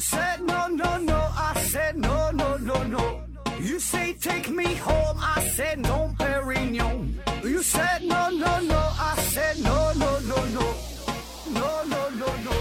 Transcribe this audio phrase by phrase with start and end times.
[0.00, 1.16] said no, no, no.
[1.36, 3.20] I said no, no, no, no.
[3.60, 5.18] You say take me home.
[5.20, 7.14] I said no, Perignon.
[7.44, 8.78] You said no, no, no.
[8.78, 10.74] I said no, no, no, no.
[11.52, 12.52] No, no, no, no.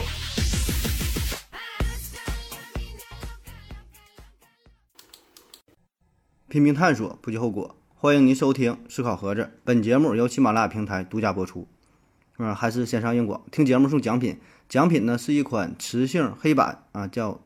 [6.50, 7.76] 拼命探索，不计后果。
[7.96, 11.68] 欢迎您收听《思考盒子》，本节目由喜马拉雅平台独家播出。
[12.38, 17.42] 嗯，还是先上硬广，听节目送奖品，奖品呢是一款磁性黑板啊，叫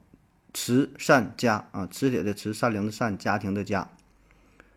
[0.53, 3.89] 慈善家啊，磁铁的磁，善良的善，家庭的家。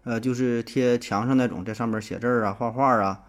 [0.04, 3.24] 呃，就是贴墙上那种，在上面写字儿啊、画画啊，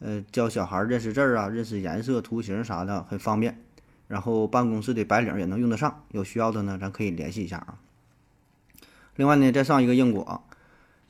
[0.00, 3.62] 呃，教小孩认识字儿啊、认识颜色、图形啥的，很方便。
[4.08, 7.78] 然后办公室的白领也能用得上，有需要的呢，咱可以联系一下啊。
[9.14, 10.42] 另外呢，再上一个硬广，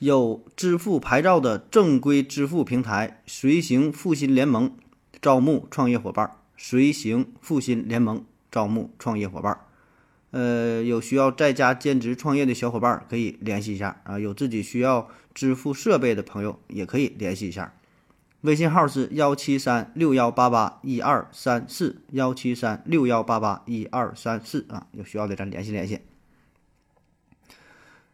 [0.00, 4.76] 有支付牌照的正规支付平台随行复兴联盟
[5.22, 9.59] 招募创业伙伴儿，随行复兴联盟招募创业伙伴。
[10.31, 17.73] 呃，有需要在家兼职创业的小伙伴可以联系一下啊，有自己需要支付设备的朋友也可以联系一下。
[18.42, 26.01] 微信号是幺七三六幺八八一二三四幺七三六幺八八一二三四啊，有需要的咱联系联系。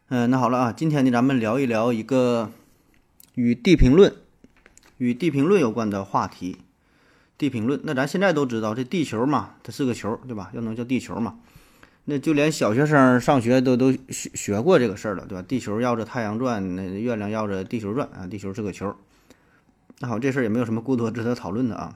[0.08, 2.52] 嗯，那好了啊，今天呢，咱们聊一聊一个
[3.34, 4.14] 与地平论、
[4.98, 6.58] 与地平论有关的话题。
[7.44, 10.50] 地平论，那咱现在都知道，这地球嘛，它是个球，对吧？
[10.54, 11.36] 要能叫地球嘛，
[12.06, 15.44] 那就连小学生上学都都学学过这个事儿了，对吧？
[15.46, 18.96] 地球绕着太阳转，那月亮绕着地球转啊，地球是个球。
[19.98, 21.92] 那好，这事儿也没有什么过多值得讨论的啊。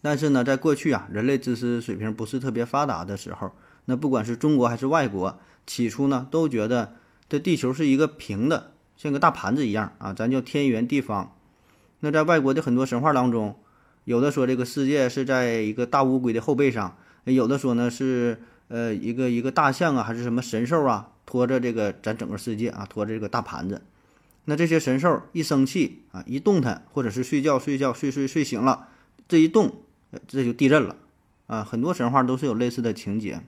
[0.00, 3.52] 但是呢，在过去啊，人类知识水平不是特别发达的时候，
[3.84, 6.94] 那不管是中国还是外国，起初呢都觉得
[7.28, 11.34] 这地球是一个平的，像个大盘子一样啊，咱叫天圆地方。
[12.02, 13.56] 那在外国的很多神话当中，
[14.10, 23.82] 有的说这个世界是在一个大乌龟的后背上，有的说呢是呃一个一个大象啊，还是什么神兽啊，拖着这个咱整个世界啊，拖着这个大盘子。
[24.46, 28.88] 那这些神兽一生气啊，一动弹，或者是睡觉睡觉睡睡睡醒了，
[29.28, 29.76] 这一动，
[30.26, 30.96] 这就地震了
[31.46, 31.62] 啊。
[31.62, 33.40] 很多神话都是有类似的情节。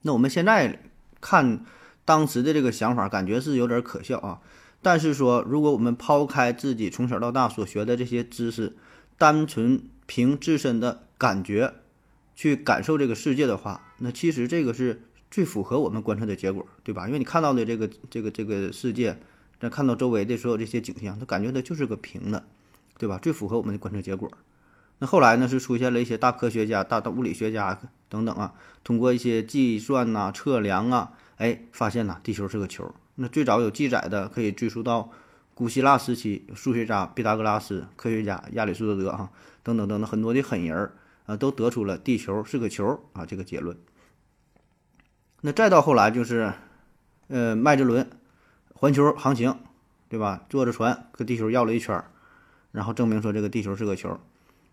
[0.00, 0.80] 那我们现在
[1.20, 1.66] 看
[2.06, 4.40] 当时的这个想法，感觉是有点可笑啊。
[4.80, 8.74] 但是说，如果我们抛开自己从小到大所学的这些知识，
[9.20, 11.74] 单纯凭自身的感觉
[12.34, 17.06] 去感受这个世界的话，那其实这个是最符合我们观测的结果，对吧？
[17.06, 19.18] 因为你看到的这个这个这个世界，
[19.60, 22.42] 再看到周围的所有这些景象，他感觉它就是个平的，
[22.96, 23.18] 对吧？
[23.18, 24.30] 最符合我们的观测结果。
[25.00, 32.94] 那后来呢，是出现了一些大科学家、大大物理学家等等啊，通过一些计算呐、测量啊，哎，发现呐，地球是个球。
[33.16, 35.10] 那最早有记载的，可以追溯到
[35.60, 39.30] 古希腊时期，数学家毕达哥拉斯、科学家亚里士多德哈
[39.62, 40.94] 等等等等很多的狠人儿
[41.26, 43.76] 啊，都得出了地球是个球啊这个结论。
[45.42, 46.54] 那再到后来就是，
[47.28, 48.08] 呃，麦哲伦
[48.72, 49.54] 环球航行，
[50.08, 50.46] 对吧？
[50.48, 52.10] 坐着船搁地球绕了一圈儿，
[52.72, 54.18] 然后证明说这个地球是个球。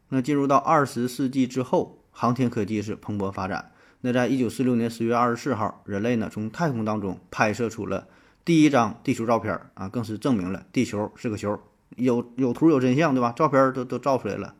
[0.07, 3.73] 那进入到二十世纪之后，航天科技是蓬勃发展。
[3.99, 8.07] 那在一九四六年十月二十四号，人类呢从太空当中拍摄出了
[8.47, 11.59] 第一张地球照片啊，更是证明了地球是个球，
[11.97, 13.33] 有有图有真相，对吧？
[13.33, 14.55] 照片都都照出来了。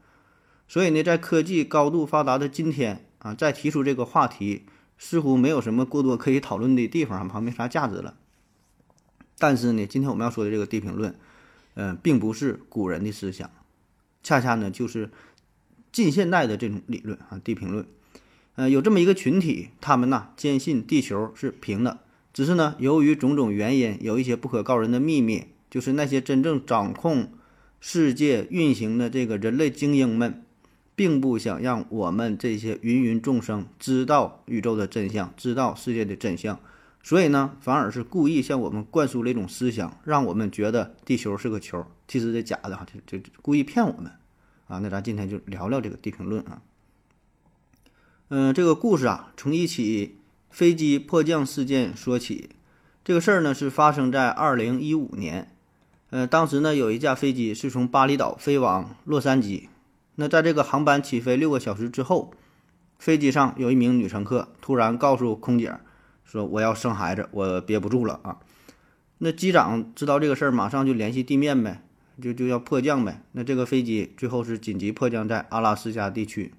[0.68, 4.66] 所以呢，在科技高度发达的今天啊，再提出这个话题，
[4.98, 8.16] 似乎没有什么过多可以讨论的地方，旁没啥价值了。
[9.40, 11.16] 但是呢，今天我们要说的这个地平论，
[11.76, 13.50] 嗯、并不是古人的思想，
[14.22, 15.12] 恰恰呢就是
[15.94, 17.88] 近现代的这种理论啊，地平论。
[18.56, 22.00] 呃，有这么一个群体，他们呢坚信地球是平的，
[22.38, 27.32] 只是呢由于种种原因，有一些不可告人的秘密，就是那些真正掌控
[27.80, 30.44] 世界运行的这个人类精英们，
[30.96, 36.60] 并不想让我们这些芸芸众生知道宇宙的真相，知道世界的真相，
[37.02, 44.12] 所以呢，反而是故意向我们灌输了一种思想，让我们觉得地球是个球，其实这假的哈，这这故意骗我们
[44.68, 44.78] 啊。
[44.78, 46.62] 那咱今天就聊聊这个地平论啊。
[48.30, 50.18] 嗯、这个故事啊，从一起
[50.50, 52.50] 飞机迫降事件说起。
[53.04, 55.52] 这个事儿呢，是发生在二零一五年。
[56.10, 59.68] 呃，当时呢，有一架飞机是从巴厘岛飞往洛杉矶。
[60.16, 62.34] 那在这个航班起飞六个小时之后，
[62.98, 65.78] 飞机上有一名女乘客突然告诉空姐
[66.24, 68.38] 说：“我要生孩子，我憋不住了啊！”
[69.20, 71.84] 那机长知道这个事儿，马上就联系地面呗，
[72.22, 73.22] 就就要迫降呗。
[73.34, 76.54] 那这个飞机最后是紧急迫降在阿拉斯加地区。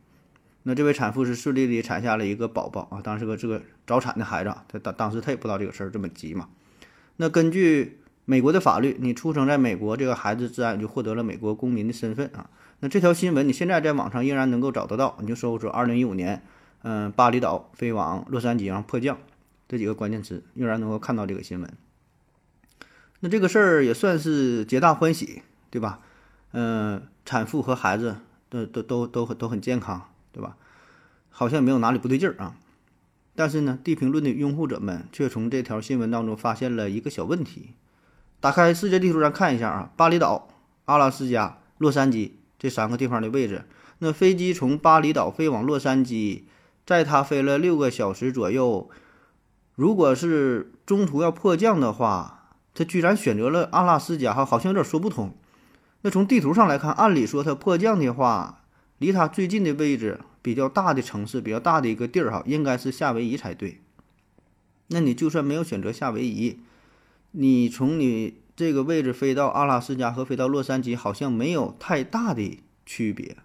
[0.68, 4.66] 那这位产妇是顺利地产下了一个宝宝啊，当然是个这个早产的孩子啊。
[4.68, 6.50] 他当当时他也不知道这个事儿这么急嘛。
[7.16, 12.50] 那根据美国的法律，你出生在美国，这个孩子自然就获得了美国公民的身份啊。
[12.80, 16.42] 那这条新闻你现在在网上依然能够找得到，你就搜索二零一五年
[16.82, 19.16] 嗯，巴厘岛飞往洛杉矶然后迫降
[19.68, 21.72] 这几个关键词，仍然能够看到这个新闻。
[23.20, 26.00] 那这个事儿也算是皆大欢喜，对吧？
[26.52, 28.16] 嗯，产妇和孩子
[28.50, 30.54] 都都都都很都很健康，对吧？
[31.30, 32.54] 好像没有哪里不对劲儿啊。
[33.34, 37.74] 但是呢，地平论的拥护者们却从这条新闻当中发现了一个小问题。
[38.38, 40.46] 打开世界地图上看一下啊，巴厘岛、
[40.84, 43.64] 阿拉斯加、洛杉矶这三个地方的位置，
[43.98, 46.42] 那飞机从巴厘岛飞往洛杉矶，
[46.86, 48.88] 在它飞了六个小时左右，
[49.74, 55.36] 如果是中途要迫降的话，它居然选择了阿拉斯加，哈，好像有点说不通。
[56.02, 58.62] 那从地图上来看，按理说它迫降的话，
[58.98, 63.80] 离它最近的位置比较大的城市，比较大的一个地儿，哈，应该是夏威夷才对。
[64.88, 66.58] 那你就算没有选择夏威夷，
[67.32, 73.36] 你从你这个位置飞到阿拉斯加和飞到洛杉矶，好像没有太大的区别。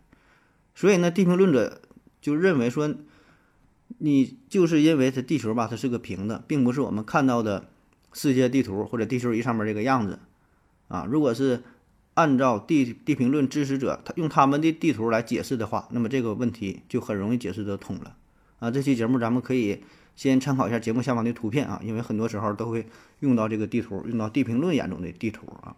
[0.73, 1.81] 所以呢，地平论者
[2.21, 2.95] 就认为说，
[3.97, 7.69] 你就是因为它地球吧，它是个平的，并不是我们看到的
[8.13, 10.19] 世界地图或者地球仪上面这个样子
[10.87, 11.05] 啊。
[11.09, 11.61] 如果是
[12.13, 18.15] 按照地地平论支持者他用他们的地图来解释的话，那么这个问题就很容易解释得通了
[18.59, 18.71] 啊。
[18.71, 19.83] 这期节目咱们可以。
[20.15, 22.85] 先参考一下节目下方的图片啊，因为很多时候都会
[23.21, 25.75] 用到这个地图，用到地平论眼中的地图啊。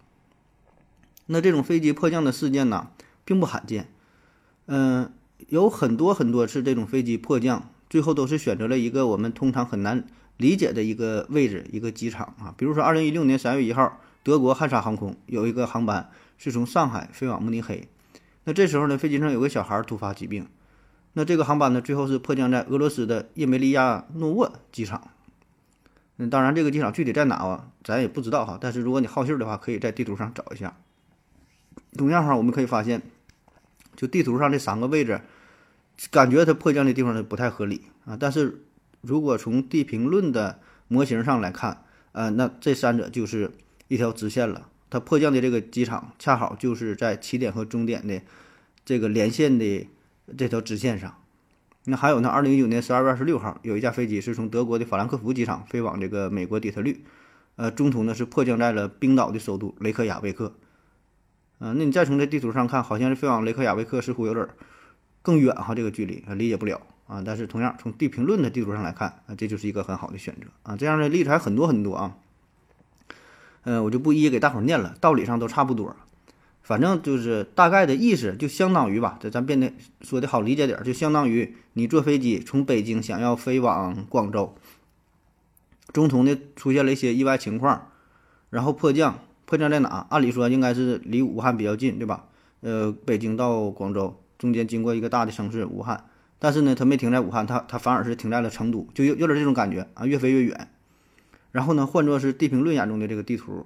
[1.28, 2.90] 那这种飞机迫降的事件呢，
[3.24, 3.88] 并不罕见，
[4.66, 5.10] 嗯，
[5.48, 10.06] 有很多很多次这种飞机迫降，最后都是选择了一个我们通常很难
[10.36, 12.54] 理解的一个位置，一个机场啊。
[12.58, 17.88] 比如说，二零一六年三月一号，德国汉莎航空有一个航班是从上海飞往慕尼黑，
[18.46, 20.48] 那这时候呢，飞机上有个小孩突发疾病。
[21.14, 25.10] 那这个航班呢，最后是迫降在俄罗斯的叶梅利亚诺沃机场。
[26.18, 28.58] 嗯，当然这个机场具体在哪啊，咱也不知道哈。
[28.60, 30.76] 但是如果你好信儿的话，可以在地图上找一下。
[31.96, 33.04] 同样哈，我们可以发现，
[33.96, 35.22] 就地图上这三个位置，
[36.10, 38.18] 感觉它迫降的地方呢不太合理啊。
[38.20, 38.66] 但是
[39.02, 43.52] 如果从地平论的模型上来看，呃，那这三者就是
[43.88, 44.70] 一条直线了。
[44.90, 48.22] 它迫降的这个机场恰好就是在起点和终点的
[48.86, 49.88] 这个连线的。
[50.36, 51.22] 这条直线上，
[51.84, 52.30] 那还有呢？
[52.30, 57.06] 二零一九年十二月二十六号，有一架飞机是从德国的法兰克福机场飞往这个美国底特律，
[57.58, 60.56] 呃，中途呢是迫降在了冰岛的首都雷克雅未克。
[61.60, 64.48] 啊，那你再从这地图上看，好像是飞往雷克雅未克似乎有点
[65.22, 67.22] 更远哈，这个距离理解不了啊。
[67.24, 70.76] 但是同样从地平论的地图上来看啊，这就是一个很好的选择啊。
[70.76, 72.18] 这样的例子还很多很多啊。
[73.66, 75.96] 嗯，我就不一一给大伙念了，道理上都差不多。
[76.62, 79.72] 反正就是大概的意思，就相当于吧，这咱变得
[80.02, 84.56] 说的好理解点儿，就相当于你坐飞机从北京想要飞往广州，
[85.94, 87.90] 中途呢出现了一些意外情况，
[88.50, 90.08] 然后迫降，迫降在哪？
[90.10, 92.26] 按理说应该是离武汉比较近，对吧？
[92.62, 96.06] 呃，北京到广州中间经过一个大的城市武汉，
[96.40, 100.68] 但是呢，它没停在武汉，它它反而是停在了成都，就有有点这种感觉啊，越飞越远。
[101.56, 103.66] 然后呢，换作是地平论眼中的这个地图，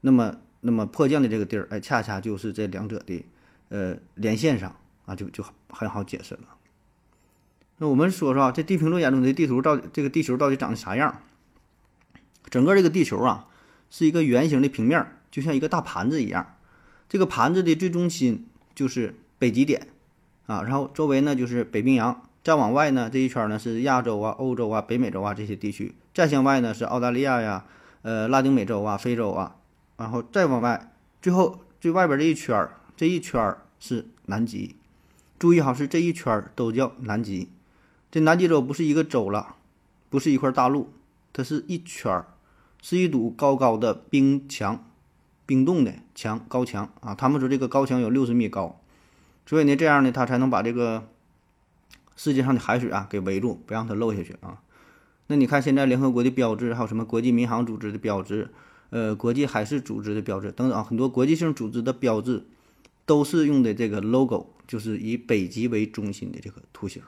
[0.00, 0.36] 那么。
[0.60, 3.24] 那么迫降的这个地儿，哎，恰恰就是这两者的
[3.68, 4.74] 呃连线上
[5.06, 6.40] 啊，就就很好解释了。
[7.76, 11.22] 那我们说说啊，这地平论眼中的地图到底这个地球到底长得啥样？
[12.50, 13.46] 整个这个地球啊，
[13.88, 16.56] 是一个圆形的平面，就像一个大盘子一样。
[17.08, 19.86] 这个盘子的最中心就是北极点
[20.46, 27.64] 啊，然后周围呢就是北冰洋，再往外呢这一圈呢是亚洲啊、欧洲啊、北美洲啊这些地区，再向外呢是澳大利亚呀、
[28.02, 29.56] 呃拉丁美洲啊、非洲啊。
[29.96, 34.76] 然后再往外，最后最外边这一圈，这一圈是南极。
[35.40, 37.48] 注意哈，是这一圈都叫南极。
[38.10, 39.56] 这南极洲不是一个洲了，
[40.08, 40.92] 不是一块大陆，
[41.32, 42.24] 它是一圈，
[42.80, 44.84] 是一堵高高的冰墙，
[45.44, 47.14] 冰冻的墙，高墙啊。
[47.14, 48.80] 他们说这个高墙有六十米高，
[49.46, 51.08] 所以呢，这样呢，它才能把这个
[52.18, 54.60] 世界上的海水啊给围住，不让它漏下去啊。
[55.28, 58.50] 那你看现在联合国的标志，还有什么国际民航组织的标志？
[58.90, 62.46] 呃，国际海事组织的标志等等啊，很多国际性组织的标志
[63.04, 67.02] 都是用的这个 logo，就是以北极为中心的这个图形。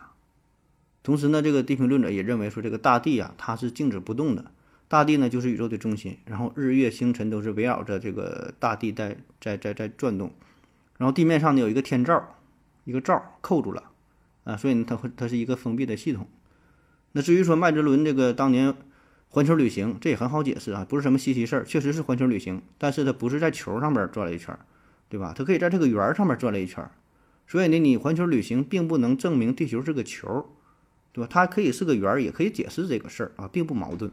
[1.02, 4.52] 同时呢，这个地平论者也认为说，这个大地啊，它是静止不动的，
[4.88, 10.30] 大地呢就是宇宙的中心，然后日月星辰都是围绕着这个大地在在在在转动，
[10.98, 12.36] 然后地面上呢有一个天罩，
[12.84, 13.89] 一个罩扣住了
[14.44, 16.26] 啊，所以呢它会它是一个封闭的系统。
[17.12, 18.74] 那至于说麦哲伦这个当年。
[19.32, 24.58] 环球旅行这也很好解释啊，不是什么稀奇事儿，确实是环球旅行，但是它不是在球上边转了一圈，
[25.08, 25.32] 对吧？
[25.32, 26.90] 它可以在这个圆上面转了一圈，
[27.46, 30.50] 所以呢，你环球旅行并不能证明地球是个球，
[31.12, 31.28] 对吧？
[31.30, 34.10] 它可以是个圆，也可以解释这个事儿啊，并不矛盾。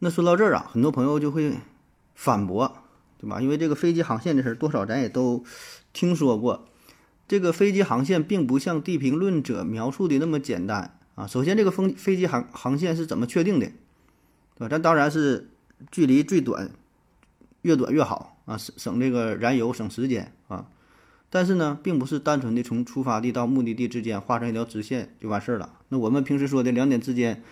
[0.00, 1.54] 那说到这儿啊，很多朋友就会
[2.16, 2.78] 反驳，
[3.18, 3.40] 对吧？
[3.40, 5.44] 因为这个飞机航线的事儿，多少咱也都
[5.92, 6.66] 听说过。
[7.26, 11.26] 这个飞机航线并不像地评论者描述的那么简单啊。
[11.26, 13.66] 首先，这个飞飞机航航线是怎么确定的？
[14.56, 14.68] 对吧？
[14.68, 15.48] 咱当然是
[15.90, 16.70] 距离最短，
[17.62, 20.66] 越短越好啊，省省这个燃油，省时间啊。
[21.30, 25.72] 但是呢，并不是单纯的从出发地到目的地之间画上一条直线就完事儿了。
[25.88, 27.42] 那我们平时说的两点之间，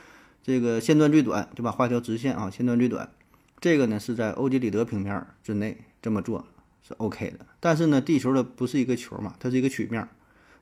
[0.42, 1.72] 这个线段最短，对吧？
[1.72, 3.10] 画一条直线啊，线段最短，
[3.58, 6.44] 这个呢是在欧几里得平面之内这么做
[6.82, 7.46] 是 OK 的。
[7.60, 10.08] 但是呢，地球的不是一个球嘛，它是一个曲面。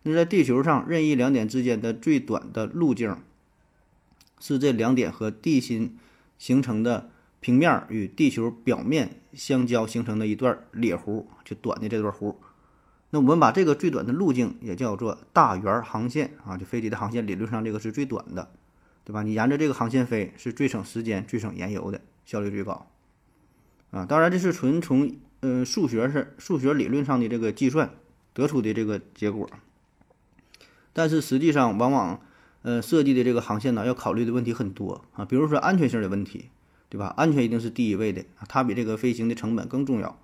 [0.02, 3.16] 那在地球上，任意两点之间的最短的路径，
[4.40, 5.98] 是这两点和地心
[6.38, 7.10] 形成的
[7.40, 12.34] 平面与地球表面相交形成的一段裂弧，就短的这段弧。
[13.10, 18.48] 那我们把这个最短的路径也叫做大圆航线啊，就飞机的航线理论上这个是最短的，
[19.04, 19.22] 对吧？
[19.22, 22.86] 你沿着这个航线飞是最省时间、最省燃油的，效率最高
[23.90, 24.06] 啊。
[24.06, 27.90] 当然这是纯从呃数学是数学理论上的这个计算
[28.32, 29.48] 得出的这个结果，
[30.92, 32.20] 但是实际上往往
[32.62, 36.46] 呃设计的这个航线呢要考虑的问题很多啊，比如说安全性的问题，
[36.88, 37.14] 对吧？
[37.16, 40.18] 安全一定是第一位的，它比这个飞行的成本更重要。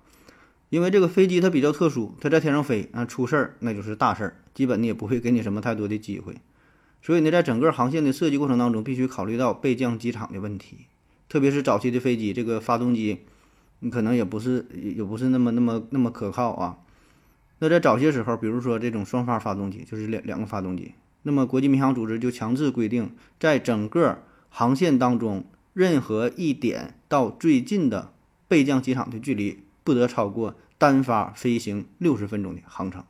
[0.69, 6.35] 因为这个飞机它比较特殊，它在天上飞啊，出事儿那就是大事儿，基本你也不会给你什么太多的机会。
[7.01, 10.79] 所以呢，在整个航线的设计过程当中，必须考虑到备降机场的问题。
[11.29, 13.19] 特别是早期的飞机，这个发动机
[13.79, 16.77] 你可能也不是也不是那么那么那么可靠啊。
[17.59, 20.93] 那在早些时候，比如说这种双发发动机，就是两两个发动机，
[21.23, 24.19] 那么国际民航组织就强制规定，在整个
[24.49, 28.11] 航线当中，任何一点到最近的
[28.47, 29.59] 备降机场的距离。
[29.83, 33.05] 不得超过单发飞行六十分钟的航程。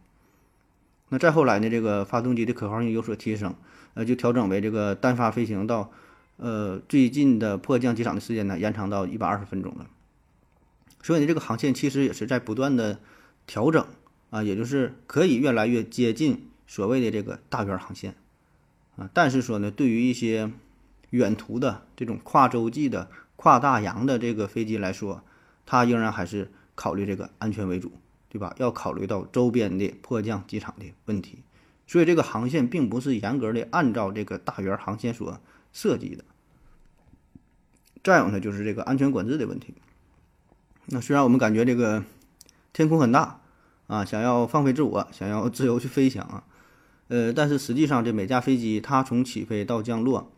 [1.09, 1.67] 那再后来呢？
[1.71, 3.55] 这个发动机的可靠性有所提升，
[3.95, 5.89] 呃，就调整为这个单发飞行到
[6.35, 9.87] 呃最近的迫降机场的时间呢，延长到一百二十分钟了。
[11.07, 12.99] 所以呢，这个航线其实也是在不断的
[13.45, 13.87] 调整
[14.29, 18.15] 啊，也就是可以越来越接近所谓的这个大圆航线
[18.97, 19.09] 啊。
[19.13, 20.51] 但是说呢，对于一些
[21.11, 25.23] 远途的这种跨洲际的、跨大洋的这个飞机来说，
[25.65, 26.51] 它仍然还是。
[26.79, 27.91] 考虑这个安全为主，
[28.29, 28.53] 对吧？
[28.59, 31.39] 要考虑到周边的迫降机场的问题，
[31.87, 35.41] 所以这个航线并不是严格的按照这个大圆航线所
[35.73, 36.23] 设计的。
[38.03, 39.73] 再有呢，就是这个安全管制的问题。
[40.87, 42.03] 那虽然我们感觉这个
[42.73, 43.41] 天空很大
[43.87, 46.43] 啊，想要放飞自我，想要自由去飞翔啊，
[47.07, 50.31] 呃，但是实际上这每架飞机它从起飞到降落。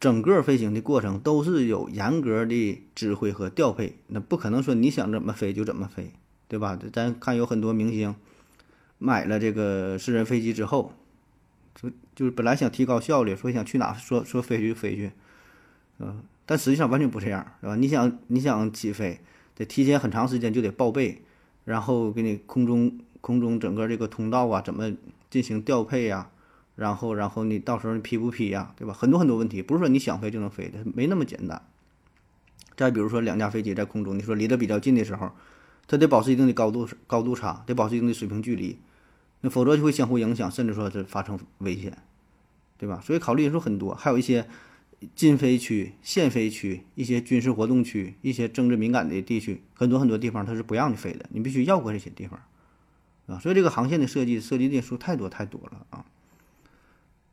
[0.00, 6.12] 整个飞行的过程都是有严格的指挥和调配，那不可能说你想怎么飞就怎么飞，
[6.46, 6.78] 对吧？
[6.92, 8.14] 咱看有很多明星
[8.98, 10.92] 买了这个私人飞机之后，
[11.74, 15.10] 就就是本来想提高效率，说想去哪说说飞去飞去，
[15.98, 17.74] 嗯，但实际上完全不这样，是吧？
[17.74, 19.20] 你想你想起飞，
[19.58, 21.20] 得提前很长时间就得报备，
[21.64, 24.92] 然后给你空中空中整个这个通道啊怎么
[25.28, 26.30] 进行调配呀？
[26.76, 28.94] 然后，然后你到时候你批不批呀，对吧？
[28.94, 31.60] 很多很多问题，不是说你想飞就能飞的，没那么简单。
[32.76, 35.32] 再比如说两架飞机在空中，你说离得比较近的时候，
[35.88, 38.78] 它得保持一定的高度高度差，得保持一定的水平距离，
[39.40, 41.98] 那否则就会相互影响，甚至说是发生危险，
[42.78, 43.00] 对吧？
[43.04, 44.46] 所以考虑因素很多，还有一些
[45.14, 52.40] 禁飞区、限飞区、一些军事活动区、一些政治敏感的地区，很多很多地方它是不让你飞的，你必须绕过这些地方，
[53.26, 56.04] 啊，所以这个航线的设计涉及的因素太多太多了啊。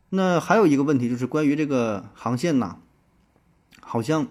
[0.09, 2.77] 那还有一个问题就是关于这个航线呐，
[3.81, 4.27] 好像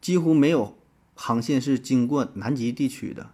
[0.00, 0.76] 几乎没有
[1.14, 3.30] 航线是经过南极地区的，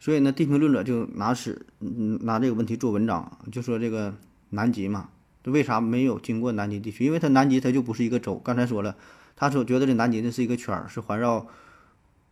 [0.00, 4.16] 所以呢，地平论者就拿史拿这个问题做文章，就说这个
[4.50, 5.10] 南极嘛，
[5.50, 7.04] 为啥没有经过南极地区？
[7.04, 8.96] 因为它南极它就不是一个洲，刚才说了，
[9.36, 11.46] 他所觉得这南极呢是一个圈儿，是环绕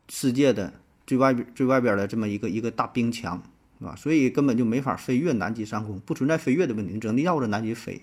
[0.09, 0.73] 世界的
[1.07, 3.43] 最外边最外边的这么一个一个大冰墙，
[3.79, 3.95] 是吧？
[3.97, 8.03] 所以根本就没法飞越南极上空，不存在飞越的问题，你只能绕着南极飞。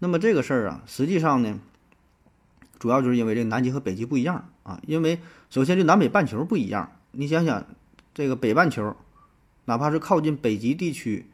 [0.00, 1.58] 那么这个事儿啊，实际上呢，
[2.78, 4.80] 主要就是因为这个南极和北极不一样啊。
[4.86, 7.64] 因为首先就南北半球不一样，你想想，
[8.12, 8.96] 这个北半球，
[9.66, 11.26] 哪怕是靠近北极地区、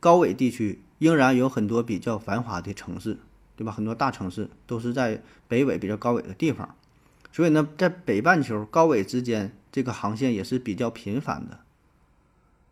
[0.00, 3.18] 高纬地区，仍然有很多比较繁华的城市，
[3.56, 3.72] 对吧？
[3.72, 6.74] 很多大城市都是在北纬比较高纬的地方，
[7.32, 11.60] 所以呢，在北半球高纬之间，这个航线也是比较频繁的。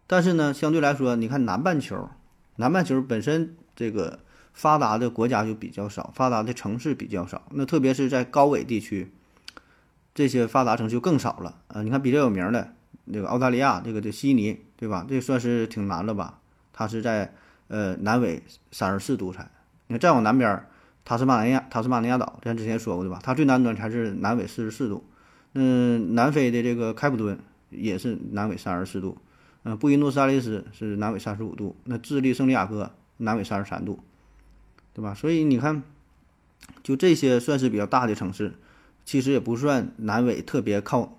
[0.06, 2.08] 但是呢，相对来说，你看南半球，
[2.56, 4.20] 南半球本身这个。
[4.54, 7.40] 发达的国家就比较少，发达的城市比较少。
[7.52, 9.10] 那特别是在高纬地区，
[10.14, 11.62] 这些发达城市就更少了。
[11.68, 12.74] 呃，你看比较有名的
[13.06, 15.06] 那个澳大利亚，这个的悉尼，对吧？
[15.08, 16.38] 这算是挺难了吧？
[16.74, 17.32] 它是在
[17.72, 19.50] 呃南纬三十四度才。
[19.86, 20.66] 你看再往南边，
[21.06, 23.18] 塔斯马尼亚，塔斯马尼亚岛，咱之前说过对吧？
[23.22, 25.02] 它最南端才是南纬四十四度。
[25.54, 27.38] 嗯，南非的这个开普敦
[27.70, 29.16] 也是南纬三十四度。
[29.62, 34.00] 呃，布宜诺斯艾利斯是南纬三十五度，那智利圣地亚哥南纬三十三度，
[34.92, 35.14] 对吧？
[35.14, 35.82] 所以你看，
[36.82, 38.54] 就这些算是比较大的城市，
[39.04, 41.18] 其实也不算南纬特别靠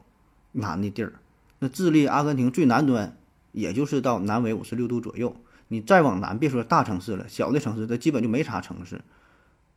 [0.52, 1.14] 南的地儿。
[1.60, 3.16] 那智利、阿根廷最南端，
[3.54, 5.36] 也就是到南纬五十六度左右。
[5.68, 9.02] 你再往南，别说大城市了，小的城市它基本就没啥城市。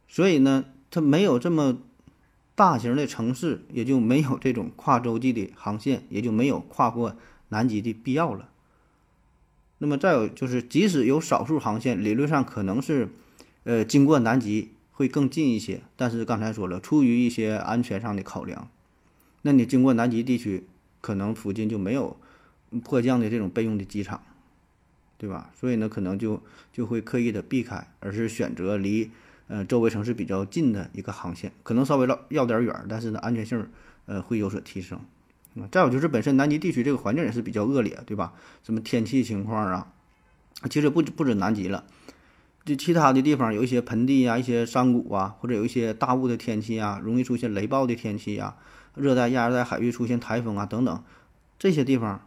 [0.08, 1.78] 所以呢，它没有这么
[2.54, 7.16] 大型的城市，也就没有这种跨洲际的航线，也就没有跨过
[7.48, 8.48] 南极的必要了。
[9.78, 13.08] 那么再有就是，即使有少数航线，理论上可能是，
[13.64, 18.68] 呃，经过南极会更近一些，但是刚才说了，出于一些安全上的考量，
[19.42, 20.66] 那你经过南极地区。
[21.02, 22.16] 可能附近就没有
[22.82, 24.20] 迫降的这种备用的机场，
[25.18, 25.50] 对吧？
[25.58, 26.42] 所以呢，可能就
[26.72, 29.10] 就会刻意的避开，而是选择离
[29.48, 33.68] 呃周围城市比较近的一个航线，可能稍微要要点远，但是呢，安全性
[34.06, 34.98] 呃会有所提升。
[35.56, 38.34] 啊，再有就是本身南极地区这个环境也是比较恶劣，对吧？
[38.62, 39.92] 什么天气情况啊？
[40.68, 41.84] 其实不不止南极了，
[42.64, 48.56] 就其他的地方有一些盆地啊、一些山谷啊，或者有一些大雾的天气啊，容易出现雷暴的天气啊。
[48.94, 51.04] 热带、亚热带海域出现台风啊等等，
[51.58, 52.26] 这些地方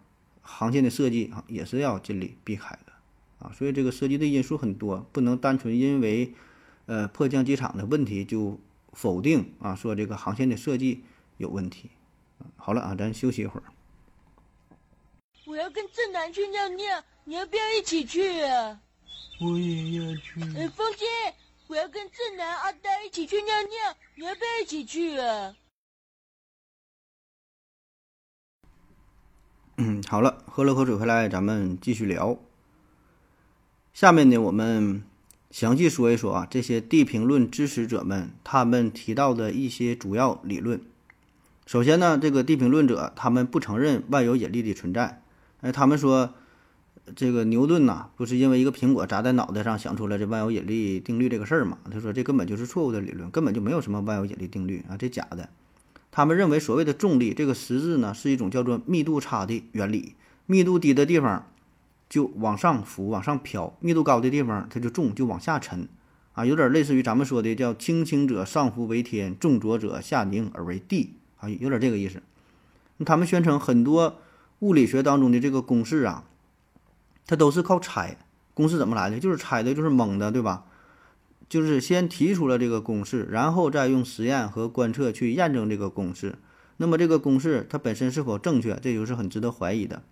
[0.52, 2.92] 航线的设计啊也是要尽力避开的
[3.40, 6.34] 啊，所以这个涉及的因素很多，不能单纯因为
[6.88, 8.60] 呃迫降机场的问题就
[8.92, 11.04] 否定啊说这个航线的设计
[11.38, 11.92] 有问题。
[12.58, 13.64] 好了啊，咱休息一会儿。
[15.46, 18.80] 我要跟正南去尿尿，你要不要一起去啊？
[19.42, 20.42] 我也要去。
[20.58, 21.06] 哎，风姐，
[21.68, 25.56] 我要跟正南、阿呆一起去尿尿，你要不要一起去啊？
[29.82, 32.38] 嗯，好了，喝了口水回来，咱们继续聊。
[33.94, 35.02] 下面呢，我们
[35.52, 40.82] 详细说一说啊，这些地平论支持者们他们提到的一些主要理论。
[41.66, 45.22] 首先呢，这个地平论者他们不承认万有引力的存在。
[45.62, 46.34] 哎，他们说，
[47.16, 51.78] 这个牛顿呐，不是因为一个苹果砸在脑袋上想出来这万有引力定律这个事儿嘛？
[51.90, 55.48] 他说这根本就是错误的理论，根本就没有什么万有引力定律啊，这假的。
[56.12, 60.16] 他们认为，所谓的重力，这个实质呢，是一种叫做密度差的原理。
[60.46, 61.46] 密度低的地方
[62.10, 65.88] 就往上浮、往上飘；密度高的地方，它就重，就往下沉。
[66.34, 72.22] 啊，有点类似于咱们说的叫“轻轻者上浮为天，重浊者下凝而为地”啊，有点这个意思。
[73.06, 74.20] 他们宣称很多
[74.60, 76.24] 物理学当中的这个公式啊，
[77.28, 78.18] 它都是靠猜。
[78.54, 79.20] 公式怎么来的？
[79.20, 80.66] 就是猜的，就是蒙的，对吧？
[81.50, 86.36] 就是先提出了这个公式，然后再用实验和观测去验证这个公式。
[86.78, 90.04] 那么这个公式它本身是否正确，这就是很值得怀疑的。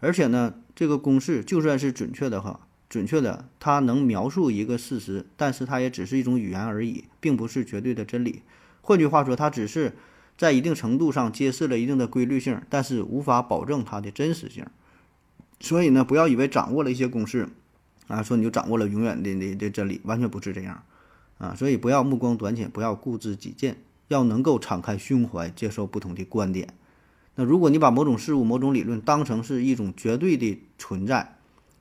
[0.00, 8.42] 而且呢，这个公式就算是准确的话，准确的，它能描述一个事实，但是它也只是一种语言而已，并不是绝对的真理。
[8.82, 9.94] 换句话说，它只是
[10.36, 14.66] 在一定程度上揭示了一定的规律性，但是无法保证它的真实性。
[15.60, 17.48] 所以呢，不要以为掌握了一些公式。
[18.06, 20.82] 啊，说你就掌握了永远的的的真理，完全不是这样，
[21.38, 26.68] 啊，所以不要目光短浅，不要固执己见，要能够敞开胸怀，接受不同的观点。
[27.34, 31.36] 那如果你把某种事物、某种理论当成是一种绝对的存在，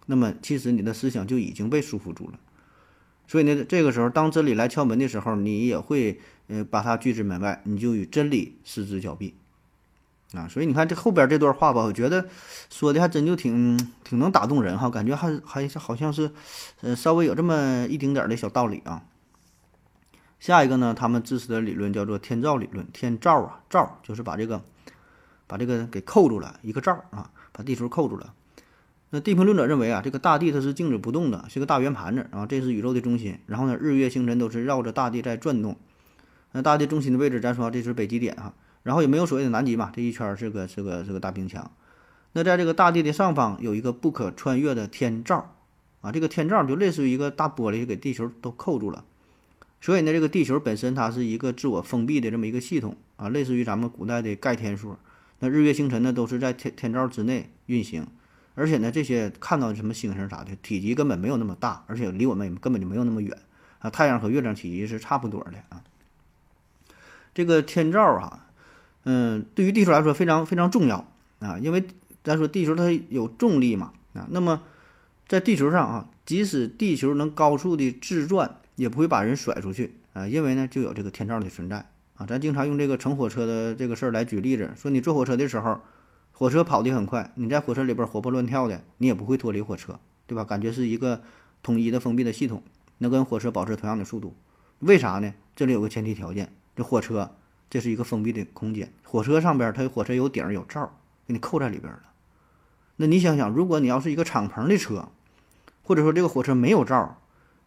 [0.07, 2.39] 那么其实你的思想就已经被束缚住了。
[3.27, 9.35] 所以呢，这个时候当真理来敲门的时候，你也会呃把它拒之门外，你就与真理失之交臂。
[10.35, 12.27] 啊，所以你看这后边这段话吧，我觉得
[12.69, 16.31] 说的还真就挺挺能打动人哈，感觉还还是好像是，
[16.81, 19.03] 呃，稍微有这么一丁点儿的小道理啊。
[20.39, 24.61] 下一个呢，他们支持的理论叫做天罩理论，天罩啊，罩就是把这个
[25.47, 28.33] 把这个给扣住了一个罩啊，把地球扣住了。
[29.11, 35.77] 那地平论者认为啊，这个大地它是静止不动的，是个大圆盘子啊，这是宇宙的中心，然后呢，日月星辰都是绕着大地在转动。
[36.51, 38.53] 那大地中心的位置，咱说这是北极点哈。
[38.85, 41.71] 然后也没有所谓的南极嘛，这一圈是个是个是个大冰墙。
[42.33, 45.55] 那在这个大地的上方有一个不可穿越的天罩
[46.01, 49.03] 啊，这个天罩就类似于一个大玻璃，给地球都扣住了。
[49.81, 54.99] 所以呢，这个地球本身它是一个自我封闭的这么一个系统啊，类似于咱们古代的盖天说。
[55.39, 58.05] 那日月星辰呢都是在天天罩之内运行，
[58.53, 63.35] 而且呢这些看到什么星星啥的，体积根本没有那么大，而且离我们也根本就没有那么远
[63.79, 63.89] 啊。
[63.89, 65.81] 太阳和月亮体积是差不多的啊。
[67.33, 68.44] 这个天罩啊。
[69.05, 71.85] 嗯，对于地球来说非常非常重要啊，因为
[72.23, 74.63] 咱说地球它有重力嘛啊，那么
[75.27, 82.25] 在地球上啊，即使地球能高速的自转，也不会把人甩出去啊，因为呢就有这个天罩的存在啊。
[82.25, 85.79] 咱经常用这个乘火车的这个事儿来举例子，说你坐火车的时候，
[86.31, 90.43] 火车跑得很快，你在火车里边活蹦乱跳的，你也不会脱离火车，对吧？
[90.43, 91.21] 感觉是一个
[91.61, 92.63] 统一的封闭的系统，
[92.97, 94.35] 能跟火车保持同样的速度，
[94.79, 95.31] 为啥呢？
[95.55, 97.29] 这里有个前提条件，这火车。
[97.75, 102.03] 这是一个封闭的空间，火车上边它火车有顶儿有罩，给你扣在里边了。
[102.95, 105.09] 那你想想，如果你要是一个敞篷的车，
[105.83, 107.17] 或者说这个火车没有罩，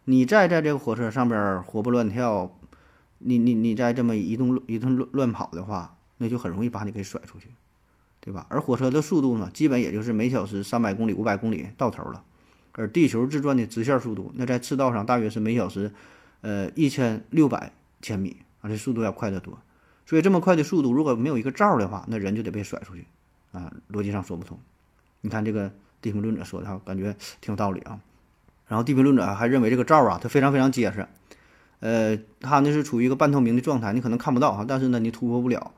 [0.05, 2.57] 你再在这个火车上边活蹦乱跳，
[3.19, 7.49] 你你你再这么一动一顿乱乱跑的话，那就很容易把你给甩出去，
[8.19, 8.47] 对吧？
[8.49, 12.23] 而火车的速度呢，基本也就是每小时三百公里、五百公里到头了。
[12.71, 15.93] 而地球自转的直线速度，那在赤道上大约是每小时，
[16.41, 19.55] 呃，一千六百千米啊，这速度要快得多。
[20.09, 23.05] 所以这么快的速度，如果没有一个罩的话，那人就得被甩出去
[23.51, 24.57] 啊，逻辑上说不通。
[25.21, 27.99] 你看这个地平论者说的，感觉挺有道理啊。
[28.67, 31.07] 然后地平论者还认为这个罩啊，它非常非常结实，
[31.81, 35.73] 呃，它呢是处于一个半透明的状态，你可能看不到哈，但是呢你突破不了。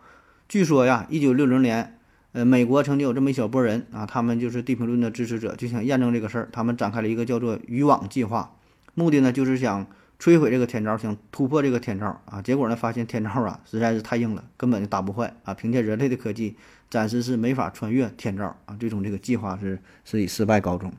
[0.47, 1.97] 据说呀，一九六零年。
[2.33, 6.47] 呃，美国曾经有这么一小波人啊，他们就是地平论的支持者，就想验证这个事儿。
[6.53, 8.55] 他们展开了一个叫做“渔网计划”，
[8.95, 9.85] 目的呢就是想
[10.21, 12.39] 摧毁这个天罩，想突破这个天罩啊。
[12.43, 15.55] 结果呢，发现天罩啊实在是太硬了，根本就打不坏啊。
[15.55, 16.55] 凭借人类的科技，
[16.91, 18.77] 暂时是没法穿越天罩啊。
[18.79, 20.93] 最终这个计划是是以失败告终。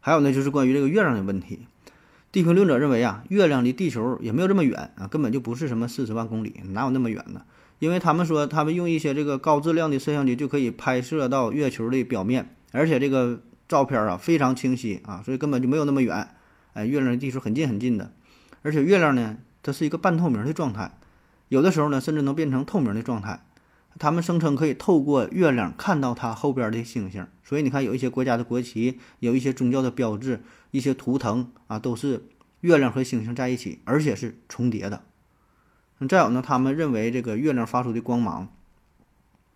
[0.00, 1.66] 还有呢，就是关于这个月亮的问题，
[2.32, 7.42] 地平论者认为啊，月亮离地球也没有这么远啊，根本就不是什么四十万公里，哪有那么远呢？
[7.78, 16.26] 因为他们说，他们用一些这个高质量的摄像机就可以拍摄到月球的表面，而且这个照片啊非常清晰啊，所以根本就没有那么远。
[16.78, 18.12] 哎，月亮离地球很近很近的，
[18.62, 20.92] 而且月亮呢，它是一个半透明的状态，
[21.48, 23.42] 有的时候呢甚至能变成透明的状态。
[23.98, 32.22] 他们声称可以透过月亮看到它后边的星星，所以你看有一些国家的国旗，有一些宗教的标志，一些图腾啊，都是
[32.60, 35.02] 月亮和星星在一起，而且是重叠的。
[36.08, 38.46] 再有呢，他们认为这个月亮发出的光芒，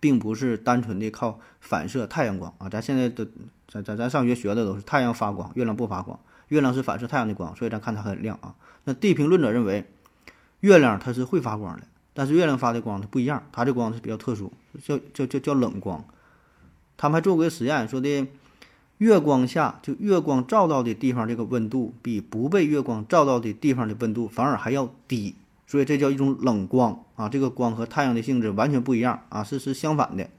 [0.01, 2.67] 并不是单纯的靠反射太阳光啊。
[2.67, 3.25] 咱现在的
[3.69, 6.19] 咱咱咱上学学的都是太阳发光，月亮不发光。
[6.49, 8.55] 月亮是反射太阳的光，所以咱看它很亮啊。
[8.83, 9.85] 那地平论者认为，
[10.59, 14.51] 月亮它是会发光的，但是月亮发的光它不一样，它的光是比较特殊，
[14.83, 16.03] 叫叫叫叫冷光。
[16.97, 18.27] 他们还做过实验，说的
[18.97, 25.35] 月光下就月光照到的地方，这个温度比不被月光照到的地方的温度反而还要低。
[25.65, 30.29] 所以这叫一种冷光啊，这个光和太阳的性质完全不一样啊，是是相反的。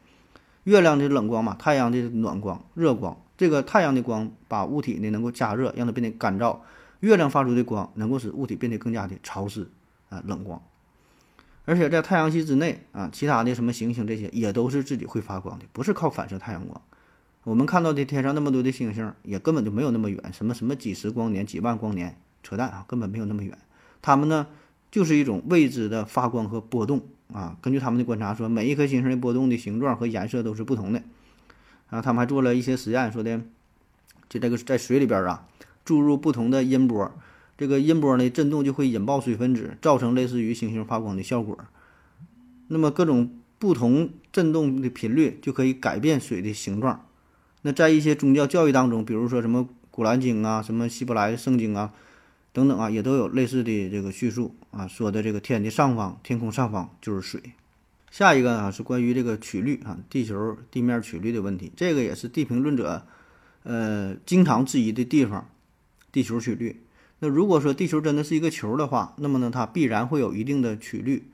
[0.62, 3.16] 月亮的冷光嘛，太阳的暖光、热光。
[3.36, 6.58] 这个太阳的光把物体呢能够加热，让它变得干燥；
[7.00, 9.68] 月亮发出的光能够使物体变得更加的潮湿
[10.08, 10.62] 啊，冷光。
[11.64, 16.80] 而且在太阳系之内啊，其他的什么行星这些也都是自己会发光的，不是靠反射太阳光。
[17.44, 23.58] 我们看到的天上那么多的星星，也根本就没有那么远，什么什么几十光年、几万光年，扯淡啊，根本没有那么远。
[24.00, 24.46] 它们呢？
[24.90, 27.56] 就是一种未知的发光和波动啊！
[27.60, 31.02] 根据他们的观察说，每一颗星星的波动的形状和颜色都是不同的。
[31.88, 33.40] 然后他们还做了一些实验，说的
[34.28, 35.46] 就这个在水里边啊，
[35.84, 37.10] 注入不同的音波，
[37.56, 41.58] 这个音波呢震动就会引爆水分子，造成类似于星星发光的效果。
[42.68, 47.06] 那么各种不同振动的频率就可以改变水的形状。
[47.62, 51.92] 那在一些宗教教育当中，比如说什么《古兰经》啊，什么《希伯来圣经》啊。
[52.52, 57.42] 等等啊，也都有类似的这个叙述啊，说的这个天的上方、天空上方就是水。
[58.14, 63.04] 下一个啊是关于这个曲率啊，地球地面曲率的问题，这个也是地平论者
[63.64, 65.50] 呃经常质疑的地方。
[66.12, 66.80] 地球曲率，
[67.18, 71.24] 那如果说地球真的是一个球的话，那么呢它必然会有一定的曲率。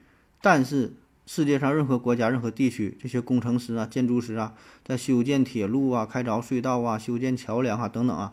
[0.40, 0.94] 但是
[1.26, 8.32] 世界上任何国家、任何地区这些工程师啊、建筑师啊，在修建铁路啊、开凿隧道啊、修建桥梁啊等等啊。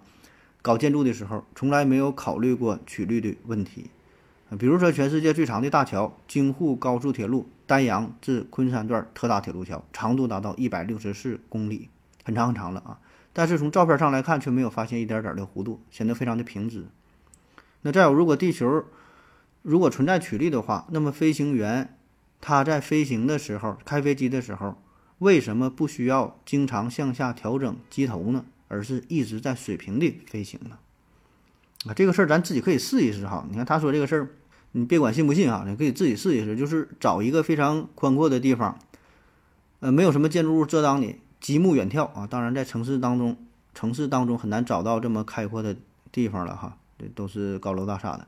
[0.62, 3.90] 搞建筑的时候，从来没有考虑过曲率的问题。
[4.58, 11.90] 比如说，全世界最长的大桥——京沪高速铁路丹阳至昆山段特大铁路桥，长度达到一百六十四公里，
[12.24, 13.00] 很长很长了啊。
[13.34, 16.86] 但是从照片上来看，却没有发现一点点的弧度，显得非常的平直。
[17.82, 18.86] 那再有，如果地球
[19.64, 21.98] 如果存在曲率的话，那么飞行员
[22.40, 24.82] 他在飞行的时候，开飞机的时候，
[25.20, 28.46] 为什么不需要经常向下调整机头呢？
[28.70, 30.80] 而是一直在水平的飞行呢？
[31.86, 33.46] 啊，这个事儿咱自己可以试一试哈。
[33.50, 34.30] 你看他说这个事儿，
[34.72, 36.56] 你别管信不信啊，你可以自己试一试。
[36.56, 38.78] 就是找一个非常宽阔的地方，
[39.80, 42.28] 呃，没有什么建筑物遮挡你，极目远眺啊。
[42.28, 43.38] 当然，在城市当中，
[43.74, 45.76] 城市当中很难找到这么开阔的
[46.12, 48.28] 地方了哈，这都是高楼大厦的。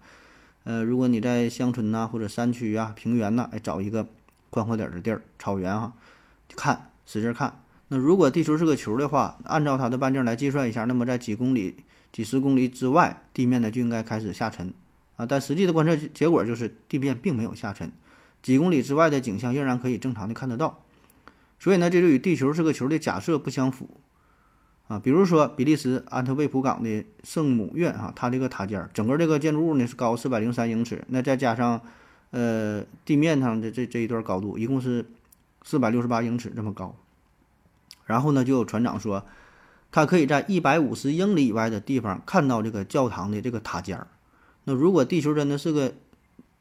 [0.65, 4.07] 呃，如果你在乡村呐，或者山区啊、平原呐，哎，找一个
[4.51, 5.93] 宽阔点的地儿，草原哈，
[6.55, 7.61] 看，使劲看。
[7.87, 11.77] 那如果地球是个球的话，按照它的半径来计算一下，那么在几公里、
[12.11, 14.73] 几十公里之外，地面呢就应该开始下沉
[15.17, 15.25] 啊。
[15.25, 17.91] 但实际的观测结果就是地面并没有下沉，
[18.41, 20.83] 几公里之外的景象仍然可以正常的看得到。
[21.59, 23.89] 所以呢，这就与地球是个球的假设不相符
[24.87, 24.97] 啊。
[24.97, 31.81] 比如说，比利时安特卫普港的圣母院啊，它这个塔尖儿，整个这个建筑物呢是高四百零三英尺，那再加上
[32.31, 35.05] 呃地面上的这这一段高度，一共是
[35.63, 36.95] 四百六十八英尺这么高。
[38.05, 39.25] 然后呢，就有船长说，
[39.91, 44.07] 他可以在一百五十英里以外的地方看到这个教堂的这个塔尖儿。
[44.65, 45.93] 那如果地球真的是个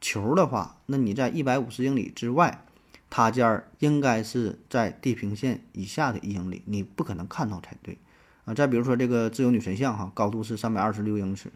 [0.01, 2.65] 球的话，那你在一百五十英里之外，
[3.11, 7.99] 塔尖儿应该是在地平线以下的一英里，你不可能看到才对
[8.45, 8.55] 啊。
[8.55, 11.51] 再比如说这个自由女神像哈，高度是三百二十六英尺，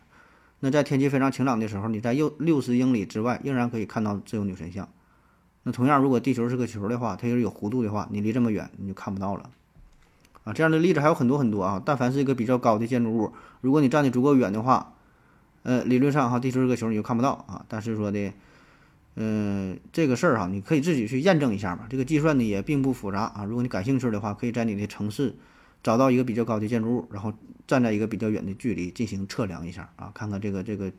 [0.61, 4.89] 那在天气非常晴朗的时候，你在六六十英里之外仍然可以看到自由女神像。
[5.63, 9.51] 那同样，如果地球是个球的话，它要是有弧度的话，你离这么远你就看不到了
[10.45, 10.53] 啊。
[10.53, 11.83] 这样的例子还有很多很多啊。
[11.85, 14.95] 但凡是一个比较高的建筑物，如果你站的足够远的话，
[15.63, 17.65] 呃，理论上哈，地球是个球你就看不到啊。
[17.69, 18.33] 但是说的，
[19.17, 21.87] 嗯，这个事儿哈，你可以自己去验证一下嘛。
[21.89, 23.45] 这个计算呢也并不复杂啊。
[23.45, 25.37] 如果你感兴趣的话，可以在你的城市
[25.83, 27.33] 找到一个比较高的建筑物，然后
[27.67, 30.93] 站在一个比较远的距离进行测量一下啊，看看这个这个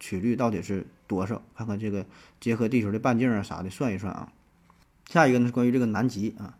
[0.00, 2.04] 曲率到底是多少，看看这个
[2.40, 4.32] 结合地球的半径啊啥的算一算啊。
[5.08, 6.57] 下一个呢是关于这个南极啊，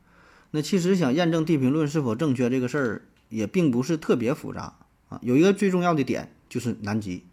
[0.51, 4.75] 那其实想验证地平论是否正确这个事儿也并不是特别复杂
[5.09, 7.25] 啊，有一个最重要的点就是南极。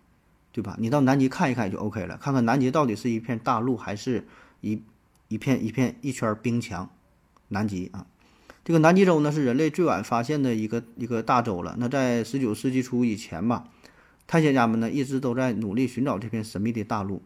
[0.55, 0.77] 对吧？
[0.79, 4.25] 你到南极看一看就 OK 了，看看南极到底是一片大陆还是
[4.61, 4.81] 一
[5.27, 6.89] 一片一片一圈冰墙。
[7.49, 8.07] 南极啊，
[8.63, 11.75] 这个南极洲呢是人类最晚发现的一个一个大洲了。
[11.77, 13.65] 那在十九世纪初以前吧，
[14.27, 17.21] 探险家们呢一直都在努力寻找这片神秘的大陆，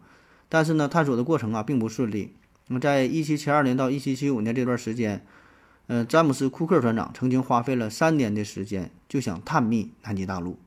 [0.50, 2.34] 但是呢探索的过程啊并不顺利。
[2.66, 5.24] 那么在一七七二年到一七七五年这段时间，
[5.92, 10.60] 嗯，詹姆斯·库克船长曾经花费了三年的时间就想探秘南极大陆。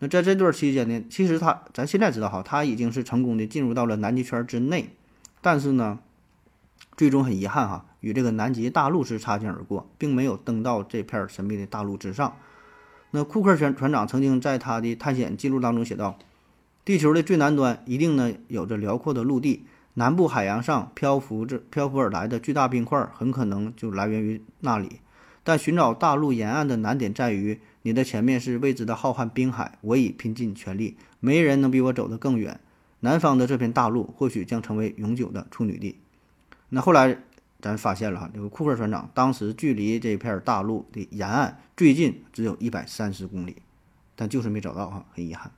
[0.00, 4.90] 那在这段期间呢，其实他咱现在知道哈，他已经是成功的进入到了南极圈之内，
[5.40, 5.98] 但是呢，
[6.94, 12.36] 最终很遗憾哈，与这个南极大陆是擦肩而过，并没有登到这片神秘的大陆之上。
[13.12, 16.18] 那库克船船长曾经在他的探险记录当中写道
[16.84, 25.00] ：“地球的最南端一定呢有着辽阔的陆地，南部海洋上漂浮着漂浮而来的巨大冰块，很可能就来源于那里。
[25.42, 32.58] 但寻找大陆沿岸的难点在于。”你的前面是未知的浩瀚冰海，我已拼尽全力，没人能比我走得更远。
[33.00, 35.98] 南方的这片大陆或许将成为永久的处女地。
[36.70, 37.18] 那后来
[37.60, 43.56] 咱发现了哈，这个库克船长当时距离这片大陆的沿岸最近只有一百三十公里，
[44.16, 45.52] 但就是没找到哈，很遗憾。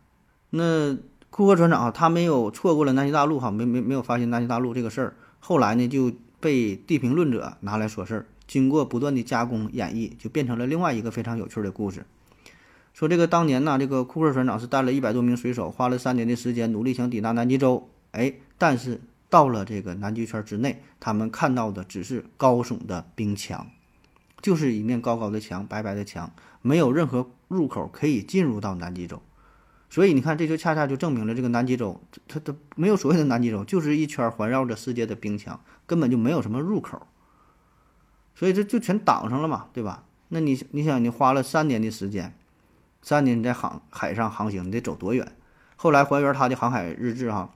[0.50, 0.98] 那
[1.30, 5.14] 库克船长，他没有错过了南极大陆哈，没没没有发现南极大陆这个事儿。
[5.38, 12.06] 后来呢，就被地平论者拿来说事儿，经过不断的加工演绎，就变成了另外一个非常有趣的故事。
[12.94, 17.88] 说这个当年呢，这个库克船长是带了一百多名水手，花了三年的时间，努力想抵达南极洲。
[18.12, 23.66] 哎，但是到了这个南极圈之内，他们看到的只是高耸的冰墙，
[24.40, 29.20] 就是一面高高的墙，白白的墙，没有任何入口可以进入到南极洲。
[29.96, 37.06] 所以你看，这就恰恰就证明了这个南极洲，它它没有所谓的南极洲，就是一圈环绕着世界的冰墙，根本就没有什么入口。
[38.34, 40.04] 所以这就全挡上了嘛，对吧？
[40.28, 42.34] 那你你想，你花了三年的时间。
[43.00, 45.32] 三年你在航海上航行，你得走多远？
[45.76, 47.54] 后来还原他的航海日志哈，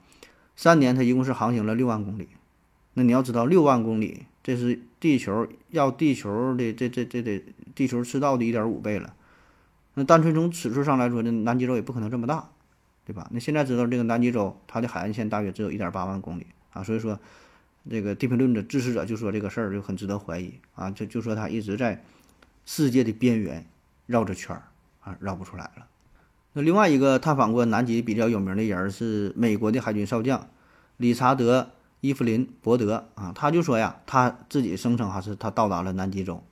[0.57, 2.31] 三年他一共是航行了六万公里。
[2.95, 9.15] 那你要知道，六万公里这是地球要地球的这这这得地球赤道的一点五倍了。
[9.95, 12.49] 那单纯从尺寸上来说，那南极洲也不可能这么大，
[13.05, 13.29] 对吧？
[13.31, 17.19] 那现在知道这个南极洲它的海岸线大约只有一点八万公里啊，所以说
[17.89, 22.03] 这个地平论的支持者就说这个事儿就很值得怀疑啊，就就说它一直在
[22.65, 23.67] 世界的边缘
[24.07, 24.63] 绕着圈儿。
[25.03, 25.87] 啊，绕不出来了。
[26.53, 30.47] 那另外一个探访过南极比较有名的人是美国的海军少将
[30.99, 31.63] 理查德·
[32.03, 36.45] 伊弗林·伯德啊，他就说呀，他自己声称哈是他到达了南极洲，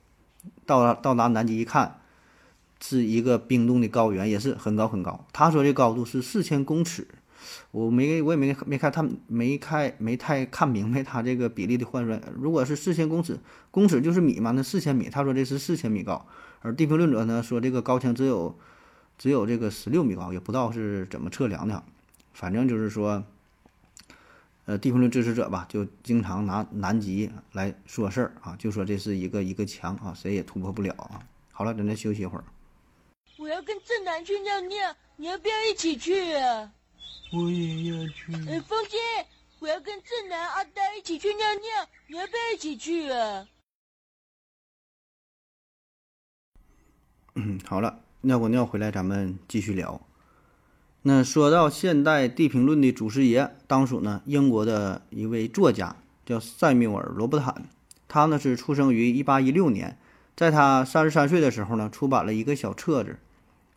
[0.65, 1.98] 到达到达南极一看，
[2.81, 5.25] 是一个冰冻的高原，也是很高很高。
[5.33, 7.07] 他说这高度是四千公尺，
[7.71, 12.21] 我没我也没没看他没看没太看明白他这个比例的换算。
[12.39, 13.39] 如果是四千公尺，
[13.71, 16.25] 公尺就是米嘛，那四千米，他说这是四千米高。
[16.61, 18.57] 而地平论者呢说，这个高墙只有
[19.17, 21.83] 只有这个十六米高，也不知道是怎么测量的。
[22.33, 23.23] 反正就是说，
[24.65, 31.19] 呃，地平论支持者吧，就经常拿南极来说事儿啊，就说这是一个一个墙啊，谁也突破不了啊。
[31.51, 32.43] 好了，咱再休息一会儿。
[33.49, 36.71] 我要跟正南去尿尿，你要不要一起去啊？
[37.33, 38.31] 我也要去。
[38.47, 38.97] 哎，风姐，
[39.57, 43.47] 我要跟正南、阿呆一起去尿尿，你要不要一起去啊？
[47.33, 49.99] 嗯，好了，尿过尿回来，咱们继续聊。
[51.01, 57.67] 那说到现代地平论的祖师爷，当属呢英国的一位作家，叫塞缪尔·罗伯坦。
[58.07, 59.97] 他呢是出生于1816年，
[60.35, 63.17] 在他三十三岁的时候呢，出版了一个小册子。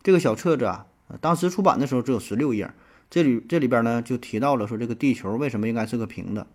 [0.03, 0.85] 这个小册子啊，
[1.21, 2.69] 当时出版的时候只有十六页。
[3.09, 6.45] 这里这里边呢就提到了说，这个地球为什么应该是个平的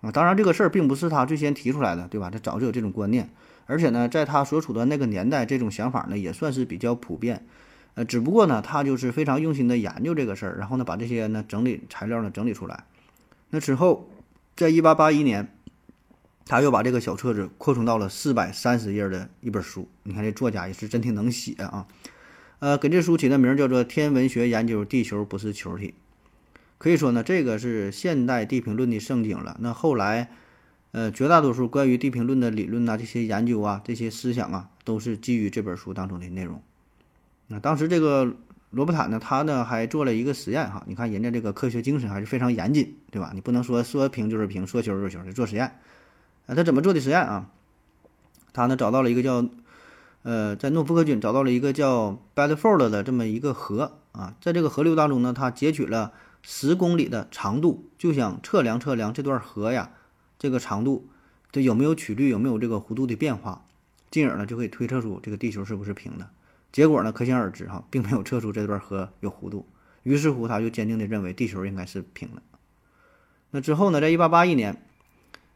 [0.00, 0.10] 啊？
[0.10, 2.28] 当然，这个事儿并不是他最先提出来的，对吧？
[2.28, 3.30] 他早就有这种观念。
[3.66, 7.46] 而且呢，在他所处的那个年代，这种想法呢也算是比较普遍。
[7.94, 12.84] 呃，只不过呢，他就是非常用心的研究这个事儿，然后呢，把这些呢整理材料呢整理出来。
[13.50, 14.10] 那之后，
[14.56, 15.54] 在一八八一年，
[16.44, 19.88] 他又把这个小册子扩充到了四百三十页的一本书。
[20.02, 21.86] 你看这作家也是真挺能写啊。
[22.60, 25.88] 呃，给这书起的名叫做《天文学研究地球不是球体》。
[26.76, 29.56] 可以说呢，这个是现代地平论的圣经了。
[29.60, 30.30] 那后来，
[30.92, 36.62] 呃，绝大多数关于地平论的理论呐，这些研究啊，这些思想啊，都是基于这本书当中的内容。
[37.46, 38.36] 那当时这个
[38.68, 43.32] 罗伯坦呢，他呢还做了一个实验哈，你看人家这个科学精神还是非常严谨，对吧？
[43.34, 45.64] 你不能说说平就是平，说球就是球，做实验。
[46.46, 47.50] 啊，他怎么做的实验啊？
[48.52, 49.48] 他呢找到了一个叫
[50.22, 59.92] 呃，在诺福克郡找到了一个叫 Bedford 的这么一个河啊，在这个河流当中呢，他截取了十公里的长度，就想测量测量这段河呀
[60.38, 61.08] 这个长度
[61.50, 63.64] 这有没有曲率，有没有这个弧度的变化，
[64.10, 66.28] 进而呢就可以推测出这个地球是不是平的。
[66.70, 69.66] 结果呢，可想而知哈，并没有测出这段河有弧度。
[70.02, 72.42] 于是乎，他就坚定地认为地球应该是平的。
[73.50, 74.82] 那之后呢，在一八八一年，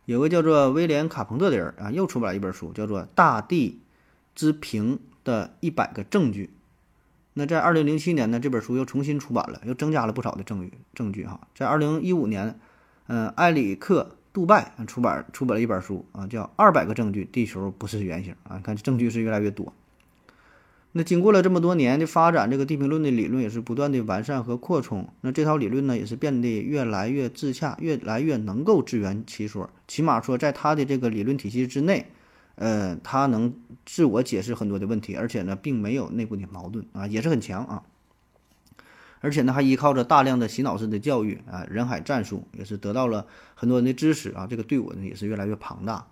[0.06, 3.80] 有个叫做威廉·卡彭特的人啊，又出版了一本书，叫做《大地
[4.34, 6.46] 之平的一百个证据》。
[7.34, 11.40] 那在二零零七年呢，这本书又重新出版了，又增加了不少的证据证据哈。
[11.54, 12.58] 在二零一五年，
[13.08, 18.60] 嗯，埃里克·杜拜出版出版了一本书啊，叫《二百个证据：地球不是圆形》啊。
[18.62, 19.72] 看证据是越来越多。
[20.96, 25.08] 那经过了这么多年的发展，这个地平论的理论也是不断的完善和扩充。
[25.22, 29.68] 那这套理论呢，也是变得越来越自洽，越来越能够自圆其说。
[29.88, 32.06] 起码说，在他的这个理论体系之内，
[32.56, 37.82] 呃，他能自我解释很多的问题，而且呢，并没有内部的矛盾啊，也是很强啊。
[39.20, 44.46] 而且呢，还依靠着大量的洗脑式的教育啊，人海战术，也是得到了很多人的支持啊。
[44.48, 46.06] 这个队伍呢，也是越来越庞大。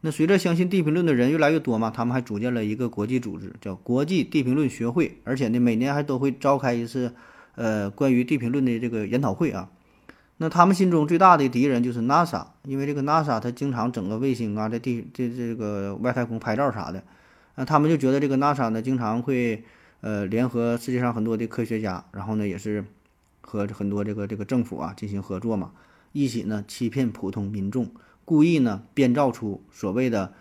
[0.00, 7.14] 那随着相信地平论的人越来越多嘛，他们还组建了一个国际组织，叫国际地平论学会，而且呢，每年还都会召开一次，
[7.56, 9.70] 呃，关于地平论的这个研讨会啊。
[10.40, 17.02] 那他们心中最大的敌人就是 NASA，因为这个 NASA 它经常整个卫星啊，在地这这个外太空拍照啥的，
[17.56, 19.64] 那他们就觉得这个 NASA 呢，经常会
[20.00, 22.84] 呃联合世界上很多的科学家，然后呢，也是
[23.40, 25.72] 和很多这个这个政府啊进行合作嘛，
[26.12, 27.90] 一起呢欺骗普通民众。
[28.24, 30.34] 故意呢编造出所谓的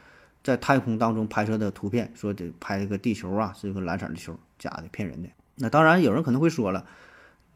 [0.44, 5.30] 在太空当中拍摄的图片，说这拍个地球啊是一个蓝色的球，假的骗人的。
[5.56, 6.86] 那当然有人可能会说了，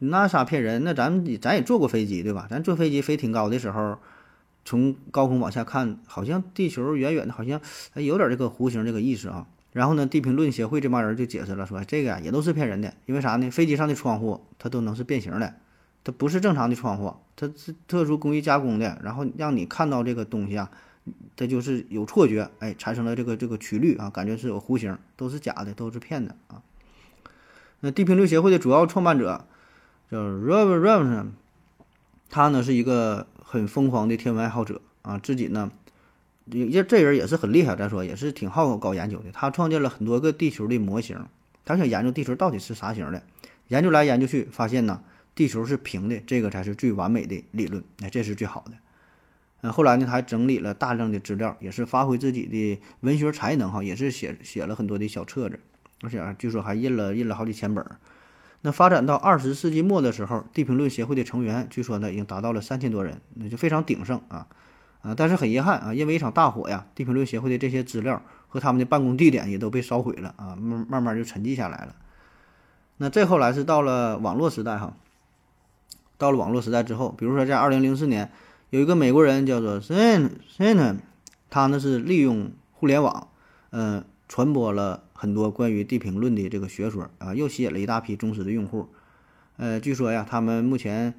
[0.04, 0.82] 那啥骗人？
[0.82, 2.46] 那咱咱也坐过飞机对吧？
[2.50, 3.98] 咱坐飞机飞挺高的时候，
[4.64, 7.60] 从高空往下看，好像地球远远的，好像
[7.94, 9.46] 有点这个弧形这个意思啊。
[9.72, 13.50] 然后呢，地平论协会这帮人就解释了，说这个呀也都是骗人的，因为啥呢？
[13.50, 15.54] 飞机上的窗户它都能是变形的。
[16.04, 20.68] 它不是正常的窗户，它是特殊工艺加工的，然后让你看到这个东西啊，
[21.36, 26.60] 它就是有错觉，哎，产生了这个这个曲率啊，感觉是有弧形，都是假的，都是骗的啊。
[27.78, 29.46] 那地平论协会的主要创办者
[30.12, 31.28] 叫 Robert Robinson，
[32.28, 35.72] 他呢是一个很疯狂的天文爱好者啊，自己呢，
[36.50, 41.18] 这这人也是很厉害，咱说也是挺好搞研究的，他创建了很多个地球的模型，
[41.64, 43.22] 他想研究地球到底是啥形的，
[43.68, 45.02] 研究来研究去，发现呢。
[45.34, 48.72] 地球是平的，这个才是最完美的理论，那这是最好的。
[49.62, 55.58] 嗯，后来呢，他还整理了大量的资料，也是发挥自己的文学才能哈，也是写写了很多的小册子，
[56.02, 57.82] 而且，据说还印了印了好几千本。
[58.62, 64.46] 那发展到二十世纪末的时候，地平论协会的成员据说呢已经达到了三千多人，那就非常鼎盛啊
[65.02, 65.14] 啊！
[65.16, 71.96] 但是很遗憾啊，因为一场大火呀，地平论协会的这些资料和他们的办公地点也都被烧毁了啊，慢慢慢就沉寂下来了。
[72.98, 74.94] 那再后来是到了网络时代哈。
[76.18, 78.30] 到了网络时代之后，比如说在二零零四年，
[78.70, 80.98] 有一个美国人叫做 Sen Sen，
[81.50, 83.26] 他呢是利用互联网，
[83.70, 88.88] 嗯，传播了很多关于地平论的这个学说啊，又吸引了一大批忠实的用户。
[89.58, 91.12] 呃，据说呀，他们目前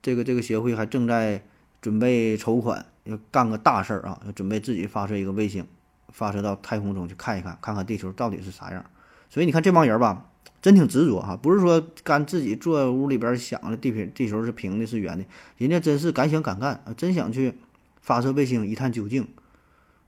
[0.00, 1.42] 这个这个协会还正在
[1.80, 5.66] 准备筹款，要干个大事儿啊，要准备自己发射一个卫星，
[6.10, 8.84] 发射到太空中去看一看，看看地球到底是啥样。
[9.28, 10.28] 所以你看这帮人吧。
[10.60, 15.24] 真挺执着哈，不是说干自己坐屋里边想着地平地球是平的，是圆的，
[15.56, 17.54] 人家真是敢想敢干啊，真想去
[18.00, 19.26] 发射卫星一探究竟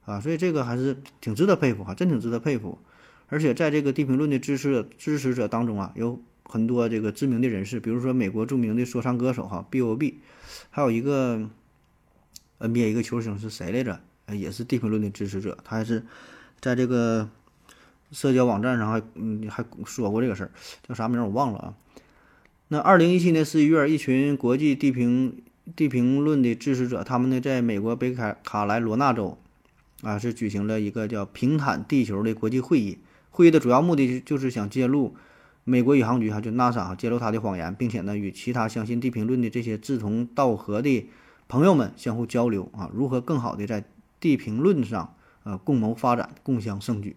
[0.05, 2.77] 啊，所以这个还是挺值得佩服哈，真挺值得佩服。
[3.27, 10.19] 而且在这个地平论的支持支持者当中啊，有很多这个知名的人士，比如说美国著名的说唱歌手哈 B.O.B，
[10.69, 11.49] 还有一个
[12.59, 13.99] NBA 一个球星是谁来着？
[14.33, 16.03] 也是地平论的支持者，他还是
[16.59, 17.29] 在这个。
[18.11, 20.51] 社交网站上还嗯还说过这个事儿，
[20.87, 21.73] 叫啥名我忘了啊。
[22.67, 25.41] 那二零一七年十一月，一群国际地平
[25.75, 29.37] 地平论的支持者，他们呢在美国北卡卡莱罗纳州，
[30.01, 32.99] 啊，是举行了一个叫“平坦地球”的国际会议。
[33.29, 35.15] 会议的主要目的就是想揭露
[35.63, 41.09] 美国宇航局哈，就 NASA 揭露他的谎言，并且呢，与其他相信地平论的这些志同道合的
[41.47, 43.83] 朋友们相互交流啊，如何更好的在
[44.19, 47.15] 地平论上呃共谋发展，共襄盛举。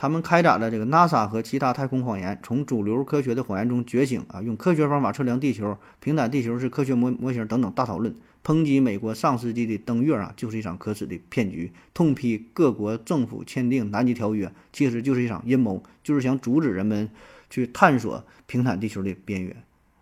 [0.00, 17.10] 他们开展了这个 NASA 和其他太空谎言从主流科学的谎言中觉醒啊，用科学方法测量地球，平坦地球是科学模模型等等大讨论，抨击美国上世纪的登月啊就是一场可耻的骗局，痛批各国政府签订南极条约其实就是一场阴谋，就是想阻止人们
[17.50, 19.54] 去探索平坦地球的边缘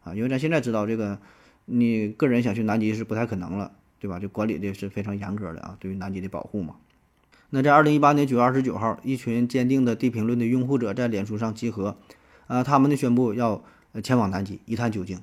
[0.05, 1.19] 啊，因为咱现在知道这个，
[1.65, 4.21] 你个人想去南极是不太可能了，对吧？
[4.21, 6.77] 就管理的是非常严格的啊，对于南极的保护嘛。
[7.51, 11.97] 那在二零一八年九月二十九号，一群坚定的地平论的拥护者在脸书上集合，
[12.47, 13.65] 啊，他们呢宣布要
[14.03, 15.17] 前往南极一探究竟，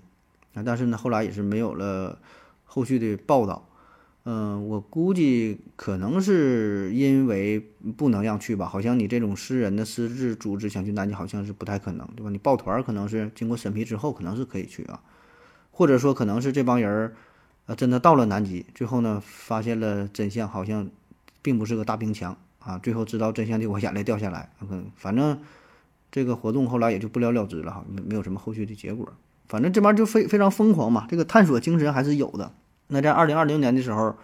[0.55, 2.17] 啊，但是呢后来也是没有了
[2.63, 3.69] 后续的报道，
[4.23, 7.59] 嗯，我估计可能是因为
[7.95, 12.31] 不能让去吧，好像你这种私人的私自组织想去南极，好像是不太可能，对吧？
[12.31, 14.99] 你抱团可能是经过审批之后，可能是可以去啊，
[15.69, 17.15] 或者说可能是这帮人儿，
[17.67, 20.89] 呃，真的到了南极，最后呢发现了真相，好像。
[21.45, 22.79] 并不是个大冰墙啊！
[22.79, 24.49] 最后知道真相的我眼泪掉下来。
[24.67, 25.39] 嗯，反正
[26.11, 29.07] 这个活动后来也就不了了之了哈，没没有什么后续的结果。
[29.47, 32.51] 反正这玩意儿就非非常疯狂嘛，这个探索精神还是有的。
[32.87, 34.15] 那在二零二零年的时候，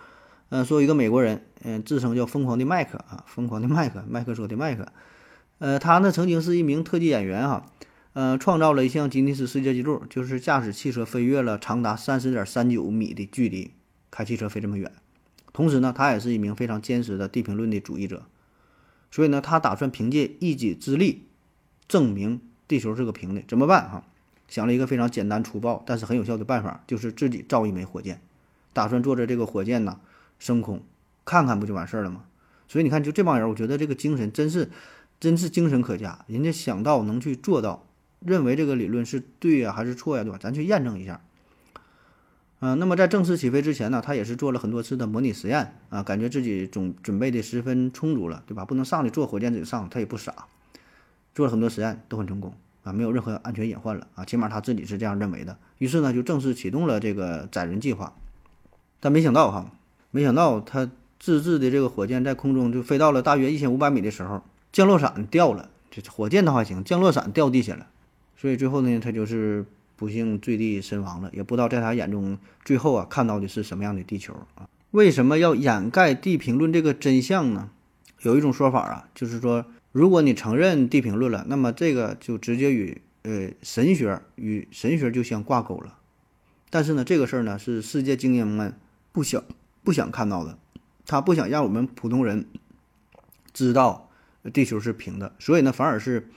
[0.50, 4.88] 嗯，说一个美国人，嗯，自称叫疯狂的麦克啊，疯狂的麦克，麦克说的麦克，
[5.60, 7.68] 呃，他呢曾经是一名特技演员哈，
[8.14, 13.76] 呃，创造了一项吉尼斯世界纪录，就是驾驶汽车飞越了长达三十点三九米的距离，
[14.10, 14.92] 开汽车飞这么远。
[15.54, 18.24] 同时呢，他也是一名非常坚实的地平论的主义者，
[19.12, 21.24] 所以呢，他打算凭借一己之力
[21.88, 23.44] 证明地球是个平的。
[23.48, 24.04] 怎么办哈？
[24.48, 28.22] 想了一个非常简单粗暴，但是很有效的办法，就是自己造一枚火箭，
[28.74, 30.00] 打算坐着这个火箭呢
[30.40, 30.82] 升空，
[31.26, 32.26] 看看不就完事儿了吗？
[32.68, 34.70] 所以你看，就这帮人，我觉得这个精神真是
[35.20, 36.24] 真是精神可嘉。
[36.28, 37.86] 人家想到能去做到，
[38.20, 40.38] 认为这个理论是对呀还是错呀，对吧？
[40.42, 41.22] 咱去验证一下。
[42.64, 48.64] 嗯，那么在正式起飞之前呢，他也是做了很多次的模拟实验啊，感觉自己总准备的十分充足了，对吧？
[48.64, 50.46] 不能上去坐火箭就上，他也不傻，
[51.34, 52.54] 做了很多实验都很成功
[52.84, 55.58] 啊，没有任何安全隐患了啊，起码他自己是这样认为的。
[55.80, 58.14] 于是呢，就正式启动了这个载人计划。
[59.00, 59.72] 但没想到哈，
[60.12, 60.88] 没想到他
[61.20, 67.88] 自制的这个火箭在空中就飞到了大约一千五百米的时候，降落伞掉了，这火箭倒还行，降落伞掉地下了，
[68.38, 69.66] 所以最后呢，他就是。
[70.02, 74.68] 不幸坠地身亡了，也不知道在他眼中最后啊看到的是什么样的地球啊？
[74.90, 77.70] 为什么要掩盖地平论这个真相呢？
[78.24, 86.00] 有一种说法啊，就是说，如果你承认地平论了，那么这个就直接与呃神学与神学就相挂钩了。
[86.72, 88.74] 但是呢，这个事儿呢是世界精英们
[89.12, 89.44] 不想
[89.84, 90.58] 不想看到的，
[91.06, 92.48] 他不想让我们普通人
[93.54, 94.10] 知道
[94.52, 96.28] 地球是平的，所以呢，反而是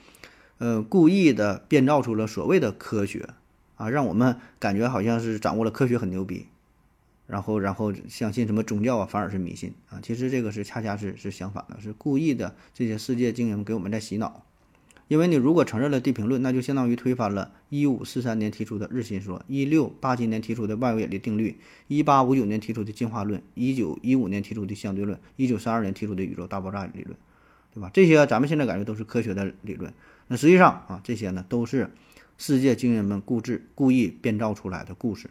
[0.59, 3.27] 呃故意的编造出了所谓的科学。
[3.75, 6.45] 啊，让我们感觉好像是掌握了科学很牛逼，
[7.27, 9.99] 然后然后相信什么宗教啊，反而是迷信啊。
[10.01, 12.55] 其实这个是恰恰是是相反的，是故意的。
[12.73, 14.45] 这些世界精英给我们在洗脑，
[15.09, 21.57] 因为你如果承认了地平论，那就相当于推翻了1543年提出的日心说，1687年提出的万有引力定律
[21.89, 27.17] ，1859年提出的进化论，1915年提出的相对论，1932年提出的宇宙大爆炸理论，
[27.73, 27.91] 对吧？
[27.93, 29.93] 这些咱们现在感觉都是科学的理论，
[30.27, 31.89] 那实际上啊，这些呢都是。
[32.37, 35.29] 世界精英们固执、故意编造出来的故事，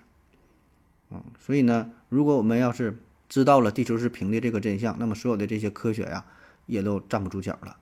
[1.11, 2.98] 啊，所以呢，如果我们要是
[3.28, 6.24] 知道了地球是平的这个真相，那么所有的这些科学呀，
[6.66, 7.76] 也都站不住脚了，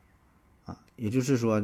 [0.64, 1.62] 啊，也就是说，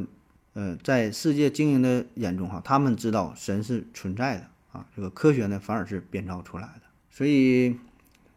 [0.53, 6.83] 呃，在世界精英的眼中，哈，他们知道神是存在的，啊，这个科学呢，反而是编造出来的。
[7.11, 7.77] 所以，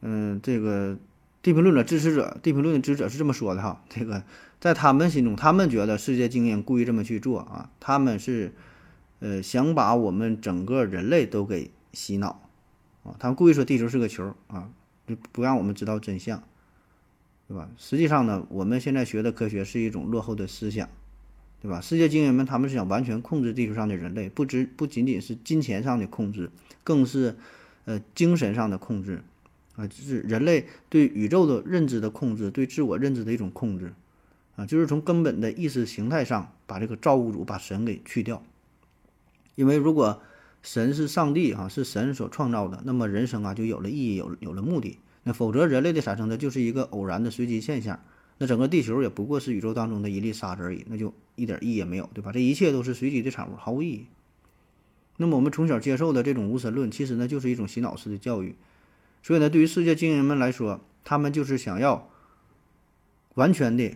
[0.01, 0.97] 嗯，这个
[1.43, 4.23] 地平论的支持者，地平论的支持者是这么说的，哈，这个
[4.59, 8.51] 在他们心中，他们觉得世界精英故意这么去做，啊，他们是。
[9.21, 12.49] 呃，想把我们整个人类都给洗脑，
[13.03, 14.69] 啊，他们故意说地球是个球啊，
[15.05, 16.41] 就不让我们知道真相，
[17.47, 17.69] 对吧？
[17.77, 20.89] 实际上呢，我们现在学的科学是一种落后的思想，
[21.61, 21.79] 对吧？
[21.79, 26.49] 世界精英们他们是想完全控制地球上的人类，不只不仅仅是金钱上的控制，
[26.83, 27.35] 更是
[27.85, 29.21] 呃精神上的控制，
[29.75, 33.93] 啊，就是人类对宇宙的认知的控制，对自我认知的一种控制，
[34.55, 38.41] 啊，就是从根本的意识形态上把这个造物主把神给去掉。
[39.55, 40.21] 因为如果
[40.61, 44.99] 神是上帝哈，是神所创造的，那么人生啊就有了意义，有有了目的。
[45.23, 47.99] 那否则人类的产生呢，就是一个偶然的随机现象。
[48.37, 52.31] 那整个地球也不过是宇宙当中的一粒沙子而已，那就一点意义也没有，对吧？
[52.31, 54.05] 这一切都是随机的产物，毫无意义。
[55.17, 58.55] 那么我们从小接受的这种无神论，其实呢就是一种洗脑式的教育。
[59.21, 62.09] 所以呢，对于世界精英们来说，他们就是想要
[63.35, 63.95] 完全的、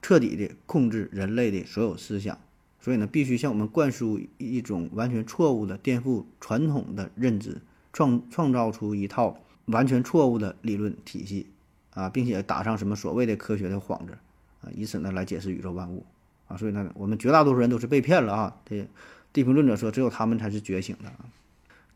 [0.00, 2.38] 彻底的控制人类的所有思想，
[2.80, 7.60] 所以呢，必须向我们灌输一种完全错误的、颠覆传统的认知，
[7.92, 11.46] 创创造出一套完全错误的理论体系
[11.92, 14.16] 啊，并且打上什么所谓的科学的幌子
[14.62, 16.06] 啊，以此呢来解释宇宙万物
[16.48, 16.56] 啊。
[16.56, 18.56] 所以呢，我们绝大多数人都是被骗了啊。
[18.64, 18.88] 这
[19.32, 21.26] 地平论者说，只有他们才是觉醒的啊。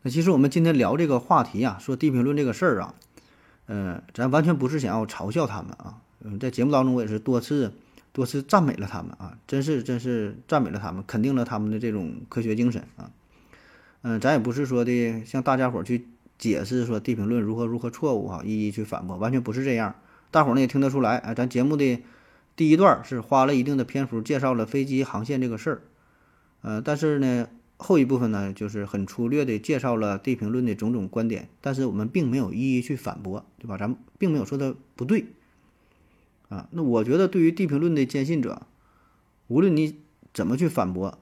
[0.03, 2.93] 那其实我们今天聊这个话题啊，说地平论这个事儿啊，
[3.65, 6.01] 呃，咱完全不是想要嘲笑他们啊。
[6.21, 7.73] 嗯，在节目当中我也是多次
[8.15, 13.11] 多次赞美了他们啊，真是真是赞美了他们，肯定了他们的这种科学精神啊。
[14.03, 16.07] 嗯，咱也不是说的向大家伙去
[16.37, 19.95] 解释说地平论如何如何错误哈，一一去反驳，完全不是这样。
[20.31, 22.01] 大伙儿呢也听得出来，哎，咱节目的
[22.55, 25.81] 第一段是花了一定的篇幅介绍了飞机航线这个事儿，
[26.61, 27.47] 呃，但是呢。
[27.77, 33.77] 后一部分呢，就是很粗略的介绍了地平论的种种观点，但是我们并没有一一去反驳，对吧？
[33.77, 35.25] 咱们并没有说它不对，
[36.49, 38.67] 啊，那我觉得对于地平论的坚信者，
[39.47, 39.99] 无论你
[40.33, 41.17] 怎么去反驳，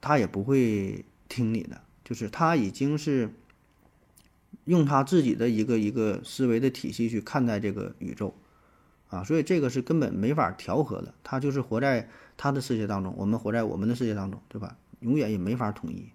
[0.00, 3.30] 他也不会听你的，就是他已经是
[4.64, 8.34] 用他自己的一个一个思维的体系去看待这个宇宙，
[9.08, 14.76] 啊，所以这个是根本没法调和的，他就是活在他的世界当中，我们活在我们的世界当中，对吧？
[15.00, 16.10] 永远也没法统一。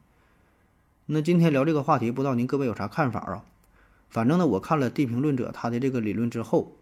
[1.06, 3.44] 那今天聊这个话题，不知道您各位有啥看法啊？
[4.10, 6.78] 反正呢，我看了地平论者他的这个理论之后，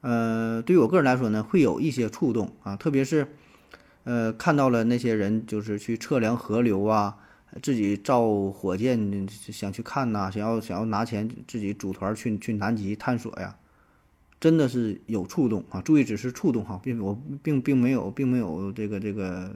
[0.00, 3.28] 呃，对于我个人来说呢，会有一些触动啊，特别是
[4.04, 7.18] 呃，看到了那些人就是去测量河流啊，
[7.62, 13.56] 自己造火箭想去看呐，想要想要拿钱自己组团去去南极探索呀，
[14.40, 15.80] 真的是有触动啊！
[15.82, 19.54] 注意，只是触动哈，并我并并没有并没有这个这个。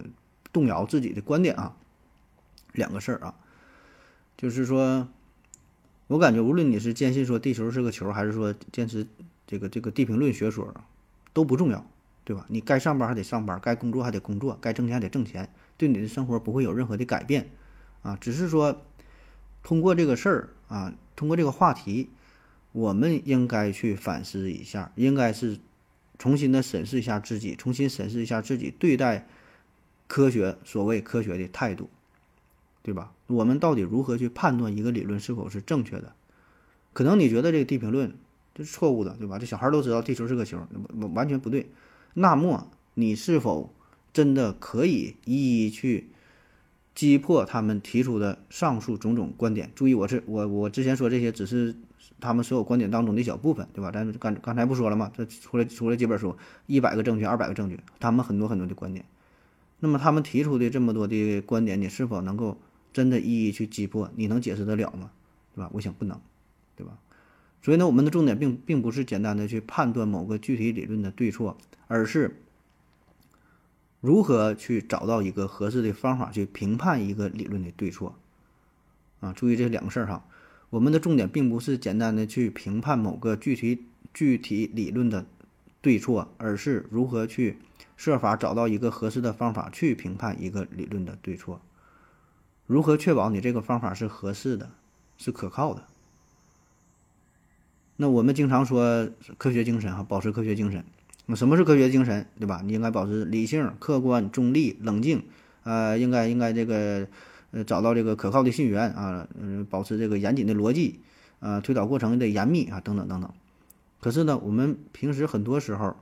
[0.53, 1.76] 动摇自己的观点啊，
[2.72, 3.34] 两个事儿啊，
[4.39, 5.07] 就是说，
[6.07, 9.07] 我感觉无论你是坚信说地球是个球，还是说坚持
[9.47, 10.74] 这个这个地平论学说，
[11.32, 11.86] 都不重要，
[12.24, 12.44] 对吧？
[12.49, 17.51] 你该上班还得上班，该工作还得工作，该挣钱还得挣钱，对你的生活不会有任何的改变
[18.03, 18.16] 啊。
[18.20, 18.82] 只是说，
[19.62, 22.11] 通过这个事儿啊，通过这个话题，
[22.72, 25.59] 我们应该去反思一下，应该是
[26.18, 29.26] 重新的审视一下自己，重新审视一下自己对待。
[30.09, 31.90] 科学所谓科学的态度，
[32.84, 33.12] 对吧？
[33.26, 36.14] 我们到底如何去判断一个理论是否是正确的？
[36.92, 38.14] 可能你觉得这个地平论
[38.57, 39.39] 这是错误的，对吧？
[39.39, 40.59] 这小孩都知道地球是个球，
[41.15, 41.71] 完全不对。
[42.15, 43.75] 那么你是否
[44.15, 46.09] 真的可以一一去
[46.95, 49.71] 击破他们提出的上述种种观点？
[49.75, 51.77] 注意，我是我我之前说这些只是
[52.19, 53.91] 他们所有观点当中的一小部分，对吧？
[53.91, 55.13] 咱刚刚才不说了吗？
[55.15, 56.35] 这出来出来几本书，
[56.67, 59.05] 一百个证据，二百个证据，他们很多很多的观点。
[59.81, 62.57] 那么他们提出的这么多的观点，你是否能够
[62.95, 64.11] 真的一一去击破？
[64.17, 65.11] 你能解释得了吗？
[65.55, 65.69] 对吧？
[65.75, 66.19] 我想不能，
[66.75, 66.97] 对吧？
[67.67, 71.59] 所以呢，我们的重点并并不是简单的去判断某个具体理论的对错，
[71.89, 72.41] 而是
[74.01, 78.14] 如何去找到一个合适的方法去评判一个理论的对错。
[79.19, 80.25] 啊，注意这两个事儿哈。
[80.71, 85.27] 我们的重点并不是简单的去评判某个具体具体理论的
[85.81, 87.59] 对错，而是如何去。
[87.97, 91.61] 设法找到一个合适的方法去评判一个理论的对错。
[92.69, 94.71] 如何确保你这个方法是合适的，
[95.19, 95.83] 是可靠的？
[97.97, 100.84] 那我们经常说科学精神哈，保持科学精神。
[101.26, 102.62] 那什么是科学精神，对吧？
[102.64, 105.24] 你应该保持理性、客观、中立、冷静。
[105.64, 107.09] 呃，应该应该这个
[107.51, 111.01] 呃找到这个可靠的信源啊，嗯，保持这个严谨的逻辑，
[111.40, 113.30] 呃，推导过程得严密啊，等等等等。
[114.01, 115.97] 可是呢，我们平时很多时候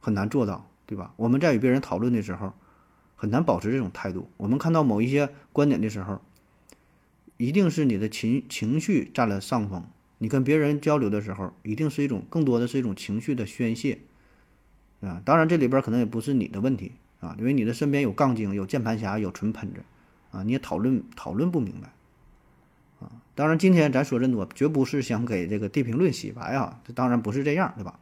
[0.00, 0.66] 很难做到。
[0.88, 1.12] 对吧？
[1.16, 2.54] 我们在与别人讨论的时候，
[3.14, 4.30] 很难保持这种态度。
[4.38, 6.22] 我们看到某一些观点的时候，
[7.36, 9.84] 一定是你的情情绪占了上风。
[10.18, 13.98] 你跟别人交流的时候，一定是一种更多的是一种情绪的宣泄
[15.00, 15.22] 啊。
[15.24, 19.80] 当然，这里边可能也不是你的问题啊，因为你的身边有杠精、有键盘侠、有纯喷子
[20.30, 21.92] 啊，你也讨论讨论不明白
[23.06, 23.12] 啊。
[23.34, 27.98] 当然，今天咱说这么多，绝不是想给这个地平论洗白啊，这当然不是这样，对吧？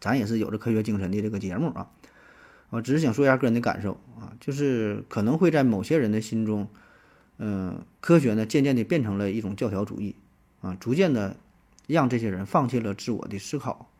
[0.00, 1.88] 咱也是有着科学精神的这个节目啊，
[2.68, 6.68] 我只是想说一下个人的感受啊，就是可能会在某些人的心中，
[7.38, 10.14] 嗯，科学呢渐渐的变成了一种教条主义
[10.64, 11.36] 啊，逐渐的
[11.86, 13.90] 让这些人放弃了自我的思考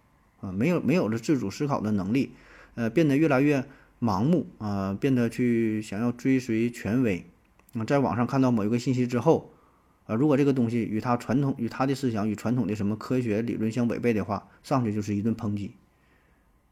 [0.40, 2.32] 啊，没有没有了自主思考的能力，
[2.74, 3.64] 呃，变得越来越
[4.00, 7.26] 盲目啊，变得去想要追随权威
[7.74, 9.50] 啊，在网上看到某一个信息之后。
[10.06, 15.72] 啊，如果这个东西与他传统、与他的思想、与传统的什么科学理论相违背的话，上去就是一顿抨击。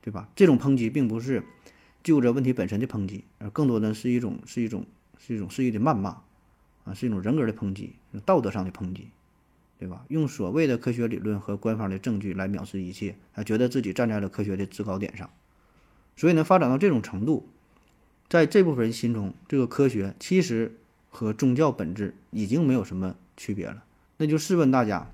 [0.03, 0.29] 对吧？
[0.37, 1.43] 这种抨击并不是
[2.03, 4.85] 就着问题本身的抨击，而更多的是一种是一种
[5.17, 6.21] 是一种肆意的谩骂，
[6.85, 7.95] 啊，是一种人格的抨击，
[8.27, 9.09] 道德上的抨击，
[9.83, 10.05] 对吧？
[10.07, 15.29] 用所谓的科学理论和官方的证据来藐视一切，还觉得自己站在了科学的制高点上，
[16.15, 17.49] 所以呢，发展到这种程度，
[18.29, 20.79] 在这部分人心中，这个科学其实
[21.11, 23.83] 和宗教本质已经没有什么区别了。
[24.19, 25.11] 那就试问大家，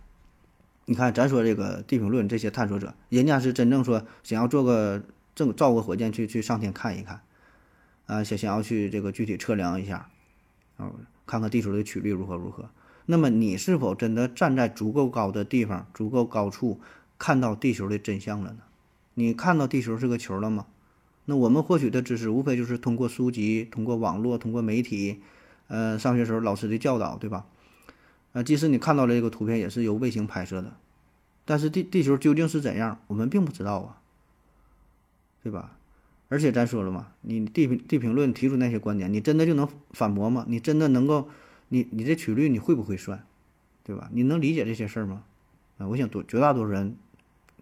[0.85, 5.03] 你看咱说这个地平论这些探索者，人家是真正说想要做个
[5.35, 7.23] 正造个火箭去去上天看一看，
[8.05, 10.11] 啊，想想要去这个具体测量一下，
[10.77, 10.93] 啊，
[11.25, 12.69] 看看地球的曲率如何如何。
[13.11, 16.79] 那么你是否真的站在足够高的地方、足够高处
[17.17, 18.59] 看到地球的真相了呢？
[19.15, 20.67] 你看到地球是个球了吗？
[21.25, 25.23] 那我们获取的知识无非就是通过书籍、通过网络、通过媒体，
[25.69, 27.47] 呃，上学时候老师的教导，对吧？
[28.35, 30.77] 啊，即使你看到了这个图片，也是由卫星拍摄的，
[31.47, 34.03] 但是地地球究竟是怎样，我们并不知道啊，
[35.43, 35.79] 对吧？
[36.29, 40.45] 而且咱说了嘛，你地地平论提出那些观点，你真的就能反驳吗？
[40.47, 41.31] 你真的能够？
[41.69, 43.25] 你你这曲率你会不会算，
[43.85, 44.09] 对吧？
[44.13, 45.23] 你能理解这些事儿吗？
[45.77, 46.97] 啊，我想多绝大多数人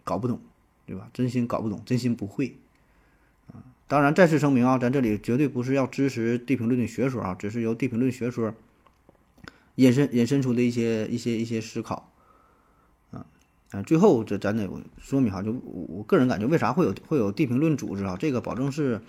[0.05, 0.41] 搞不懂，
[0.87, 1.11] 对吧？
[1.13, 2.57] 真心搞不懂，真心不会。
[3.49, 8.55] 啊，当然再次声明啊，咱这里绝对不是要支持地平论的学说啊，只是由地平论学说
[9.75, 12.11] 引申引申出的一些一些一些思考。
[13.11, 13.27] 啊
[13.73, 18.17] 啊，最后这咱得说明哈，就我个人感觉，为啥会有会有地平论组织啊？
[18.19, 19.03] 这个保证是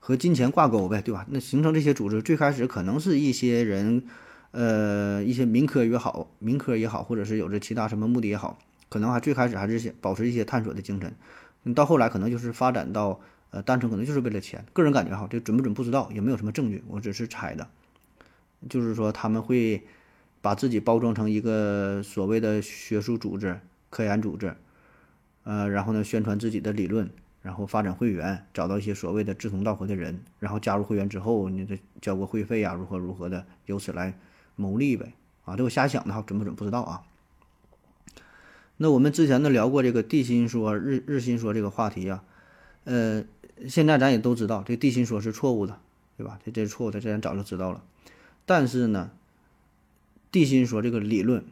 [0.00, 1.26] 和金钱挂钩呗，对吧？
[1.28, 4.04] 那形成这些组织，最开始可能是一些人。
[4.52, 13.20] 呃，一些民科也好，民科也好，或者是有着其他什么目的也好，可能还最开始还是保持一些探索的精神，到后来可能就是发展到
[13.50, 14.64] 呃，单纯可能就是为了钱。
[14.72, 17.68] 个人感觉哈，这准不准不知道，也没有什么证据，我只是猜的。
[18.68, 19.82] 就是说他们会
[20.40, 24.54] 把自己包装成一个所谓的学术组织、科研组织，
[25.44, 27.08] 呃，然后呢宣传自己的理论，
[27.42, 34.12] 然后发展会员，找到一些所谓的志同道合的人，然后加入会员之后，你这交个会费啊，如何如何的，由此来。
[34.60, 37.02] 牟利呗，啊，这我瞎想的哈，准不准不知道啊。
[38.76, 42.22] 那我们之前呢聊过这个地心说、日日心说这个话题啊，
[42.84, 43.24] 呃，
[43.68, 45.78] 现在咱也都知道这地心说是错误的，
[46.16, 46.38] 对吧？
[46.44, 47.82] 这这是错误的，这咱早就知道了。
[48.46, 49.10] 但是呢，
[50.32, 51.44] 地心说这个理论，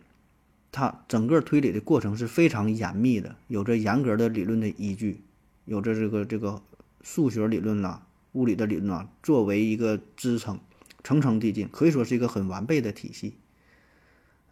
[0.73, 5.21] 它整个推理的过程是非常严密的，有着严格的理论的依据，
[5.65, 6.63] 有着这个这个
[7.03, 8.03] 数学理论呐、
[8.33, 10.59] 物理的理论啊作为一个支撑。
[11.09, 13.33] 层层递进，可以说是一个很完备的体系。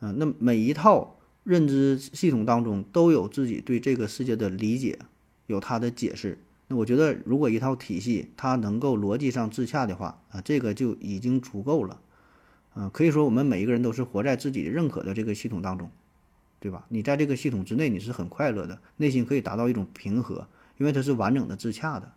[0.01, 5.01] 嗯，那每一套认知系统当中都有自己对这个世界的理解，
[5.49, 6.39] 有它的解释。
[6.69, 12.01] 那我觉得，如果一套体系它能够逻辑上自洽的话，啊，这个就已经足够了。
[12.75, 15.91] 嗯，可以说我们每一个人都是活在自己认可的这个系统当中，
[16.59, 16.87] 对吧？
[16.89, 20.49] 你在这个系统之内，你是很快乐的，内心可以达到一种平和，
[20.79, 22.15] 因为它是完整的、自洽的。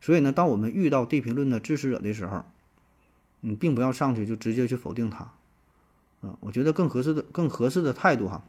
[0.00, 2.46] 所以呢，当我们遇到地平论的支持者的时候，
[3.40, 5.32] 你并不要上去就直接去否定它，
[6.22, 8.44] 嗯，我觉得更合适的、更合适的态度哈，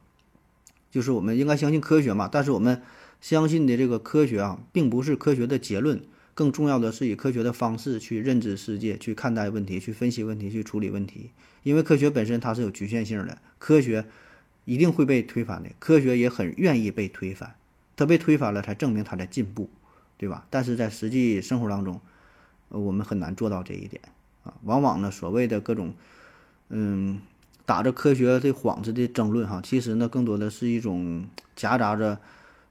[0.90, 2.30] 就是我们应该相信科学嘛。
[2.32, 2.82] 但是我们
[3.22, 6.02] 相信的这个科学啊，并不是科学的结论，
[6.34, 11.32] 更重要的是以科学的方式去认知世界、去看待问题、去分析问题、去处理问题。
[11.64, 14.06] 因为科学本身它是有局限性的，科学
[14.66, 17.56] 一定会被推翻的，科学也很愿意被推翻，
[17.96, 19.70] 它被推翻了才证明它在进步，
[20.18, 20.46] 对吧？
[20.50, 22.00] 但是在实际生活当中，
[22.70, 24.02] 呃，我们很难做到这一点。
[24.64, 25.94] 往往呢，所谓的各种，
[26.70, 27.20] 嗯，
[27.66, 31.26] 打着科学的幌子的争论哈，其实呢，更多的是一种
[31.56, 32.20] 夹杂着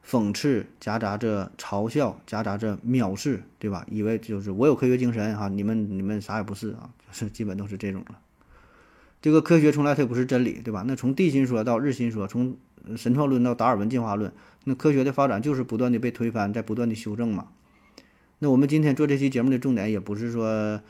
[0.06, 3.84] 讽刺、夹杂着嘲笑、夹杂着藐视，对吧？
[3.90, 8.18] 以为就是我有科学精神哈，你们你们啥也不是啊， 是基本都是这种了。
[9.20, 10.84] 这个科学从来它也不是真理，对吧？
[10.86, 12.56] 那从地心说到日心说，从
[12.96, 14.32] 神创论到达尔文进化论，
[14.64, 17.48] 那科学的发展就是不断的被推翻，在不断的修正嘛。
[18.38, 20.80] 那我们今天做这期节目的重点也不是说。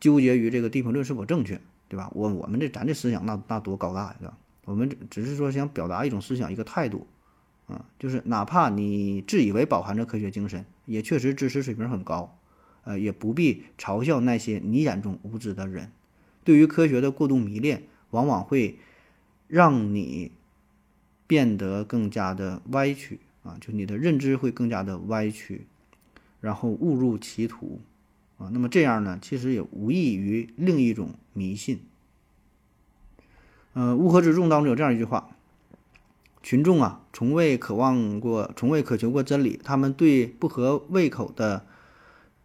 [0.00, 2.10] 纠结于这个地平论是否正确，对吧？
[2.14, 4.38] 我我们这咱这思想那那多高大呀，对吧？
[4.64, 7.06] 我们只是说想表达一种思想一个态度，
[7.66, 12.38] 啊，就是哪怕你自以为饱含着科学精神，也确实知识水平很高，
[12.84, 15.90] 呃，也不必嘲笑那些你眼中无知的人。
[16.44, 18.78] 对于科学的过度迷恋，往往会
[19.48, 20.32] 让你
[21.26, 25.66] 变得更加的歪曲啊，就你的认知会更加的歪曲，
[26.40, 27.80] 然后误入歧途。
[28.40, 31.80] 啊，那么这样呢，其实也无异于另一种迷信。
[33.74, 35.36] 呃，乌合之众当中有这样一句话：
[36.42, 41.66] 群众啊，从未渴望过，从未渴求过真理，他们对不合胃口的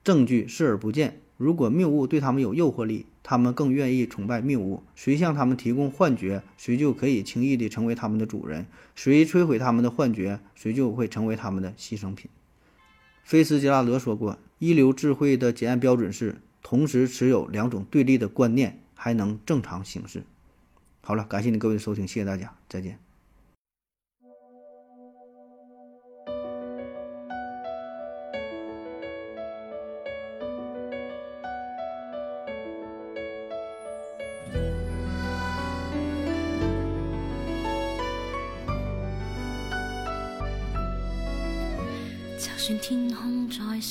[0.03, 1.21] 证据视而不见。
[1.37, 4.83] 如果谬误对他们有诱惑力，他们更愿意崇拜谬误。
[4.95, 8.65] 谁向他们提供幻觉，谁就可以轻易地成为他们的主人；
[8.95, 12.29] 谁摧毁他们的幻觉，谁就会成为他们的牺牲品。
[13.25, 14.37] 菲斯杰拉德说过。
[14.57, 20.23] 一流智慧的检验标准是同时持有两种对立的观念还能正常行事。
[21.01, 23.04] 好了，感谢你各位的收听，谢谢大家，再见。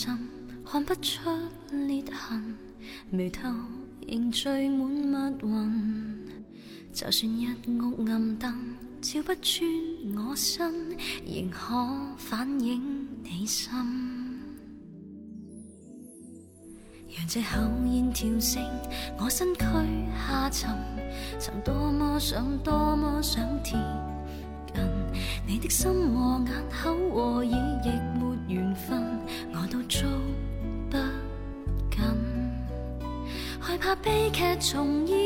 [0.05, 0.18] 空再深，
[0.64, 1.30] 看不出
[1.70, 2.57] 裂痕，
[3.11, 3.48] 眉头
[4.07, 6.28] 仍聚满密云。
[6.92, 7.48] 就算一
[7.80, 8.55] 屋暗灯
[9.00, 9.68] 照不穿
[10.16, 10.72] 我身，
[11.26, 11.74] 仍可
[12.16, 13.72] 反映你心。
[17.16, 18.62] 让这口烟跳升，
[19.18, 19.61] 我身躯
[20.26, 20.70] 下沉，
[21.38, 23.78] 曾多么想，多么想贴
[24.72, 24.82] 近
[25.47, 29.03] 你的心和眼口和耳，亦没缘分，
[29.53, 30.09] 我都捉
[30.90, 30.97] 不
[31.90, 32.01] 紧，
[33.85, 35.18] 怕悲剧重演。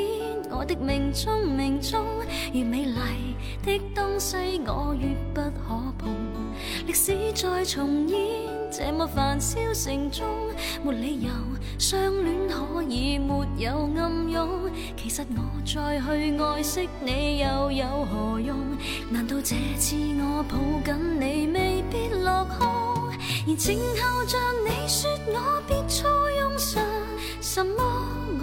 [0.50, 2.04] 我的命中命中，
[2.52, 4.36] 越美丽的东西
[4.66, 6.12] 我越不可碰。
[6.84, 8.18] 历史再重演，
[8.68, 10.26] 这么繁嚣城中，
[10.82, 11.30] 没理由
[11.78, 14.48] 相恋可以没有暗涌。
[14.96, 18.56] 其实我再去爱惜你又有何用？
[19.08, 22.66] 难道这次我抱紧你未必落空？
[23.46, 24.36] 而静候着
[24.66, 26.82] 你说我别错用神，
[27.40, 27.74] 什么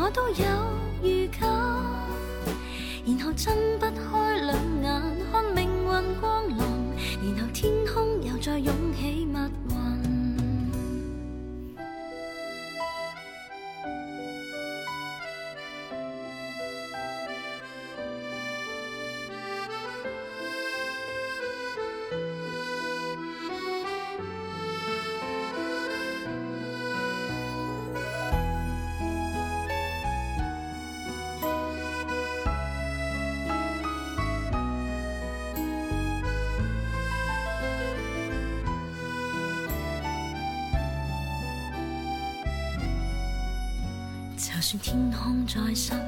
[0.06, 0.46] 我都有
[1.02, 1.50] 预感。
[3.08, 5.02] 然后睁不开两眼，
[5.32, 9.25] 看命运光临，然后天空又再涌起
[44.96, 46.00] 天空再深，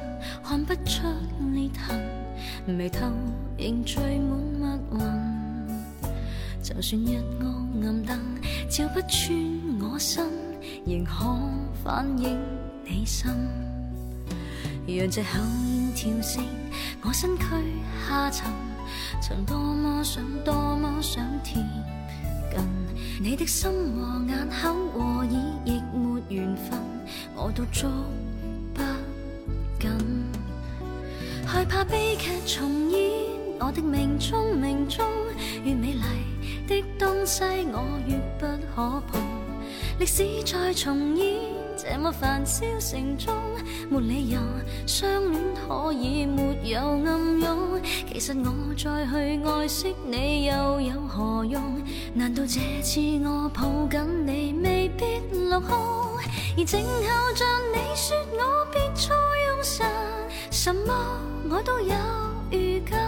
[0.42, 1.06] 看不出
[1.54, 2.00] 裂痕，
[2.66, 3.06] 眉头
[3.58, 6.10] 仍聚满密云。
[6.64, 8.18] 就算一屋暗灯
[8.70, 9.38] 照不穿
[9.82, 10.26] 我身，
[10.86, 11.26] 仍可
[11.84, 12.40] 反映
[12.86, 13.30] 你心。
[14.88, 16.46] 让这口烟跳升，
[17.02, 17.44] 我身躯
[18.08, 18.50] 下沉，
[19.22, 21.62] 曾多么想，多么想贴
[22.56, 25.28] 近你的心和眼口和耳，
[25.66, 26.80] 亦没缘分，
[27.36, 27.90] 我都捉
[29.80, 29.92] 紧。
[31.46, 33.12] 害怕悲剧重演，
[33.60, 35.06] 我的命中命中，
[35.64, 39.22] 越美丽的东西我越不可碰。
[40.00, 41.42] 历史再重演，
[41.78, 43.34] 这么繁嚣城中，
[43.90, 44.40] 没理由
[44.86, 47.82] 相恋可以没有暗涌。
[48.12, 51.62] 其实我再去爱惜你又有何用？
[52.14, 55.06] 难道这次我抱紧你未必
[55.50, 55.78] 落空？
[56.58, 59.14] 而静候着你说我别再
[59.64, 60.94] 什么
[61.50, 61.96] 我都有
[62.52, 63.00] 预感。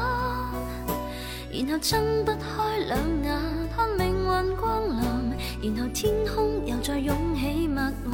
[1.52, 3.38] 然后睁不开两眼，
[3.76, 4.82] 看命运光
[5.62, 8.12] 临，然后天空又再涌起密云。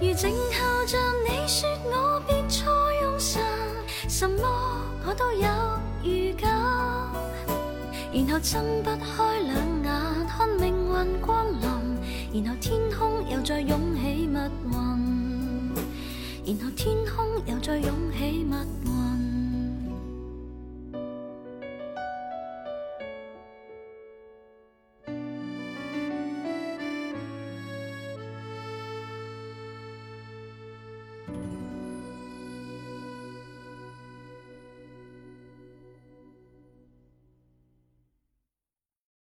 [0.00, 2.70] 如静候着你说我别错
[3.02, 3.42] 用神，
[4.08, 4.42] 什么
[5.06, 5.48] 我都有
[6.02, 6.50] 预感。
[8.12, 14.93] 然后睁不开两眼，看命运光临，然后天空又再涌起密云，
[16.46, 18.54] 然后天空又再涌起密
[18.86, 18.93] 雾。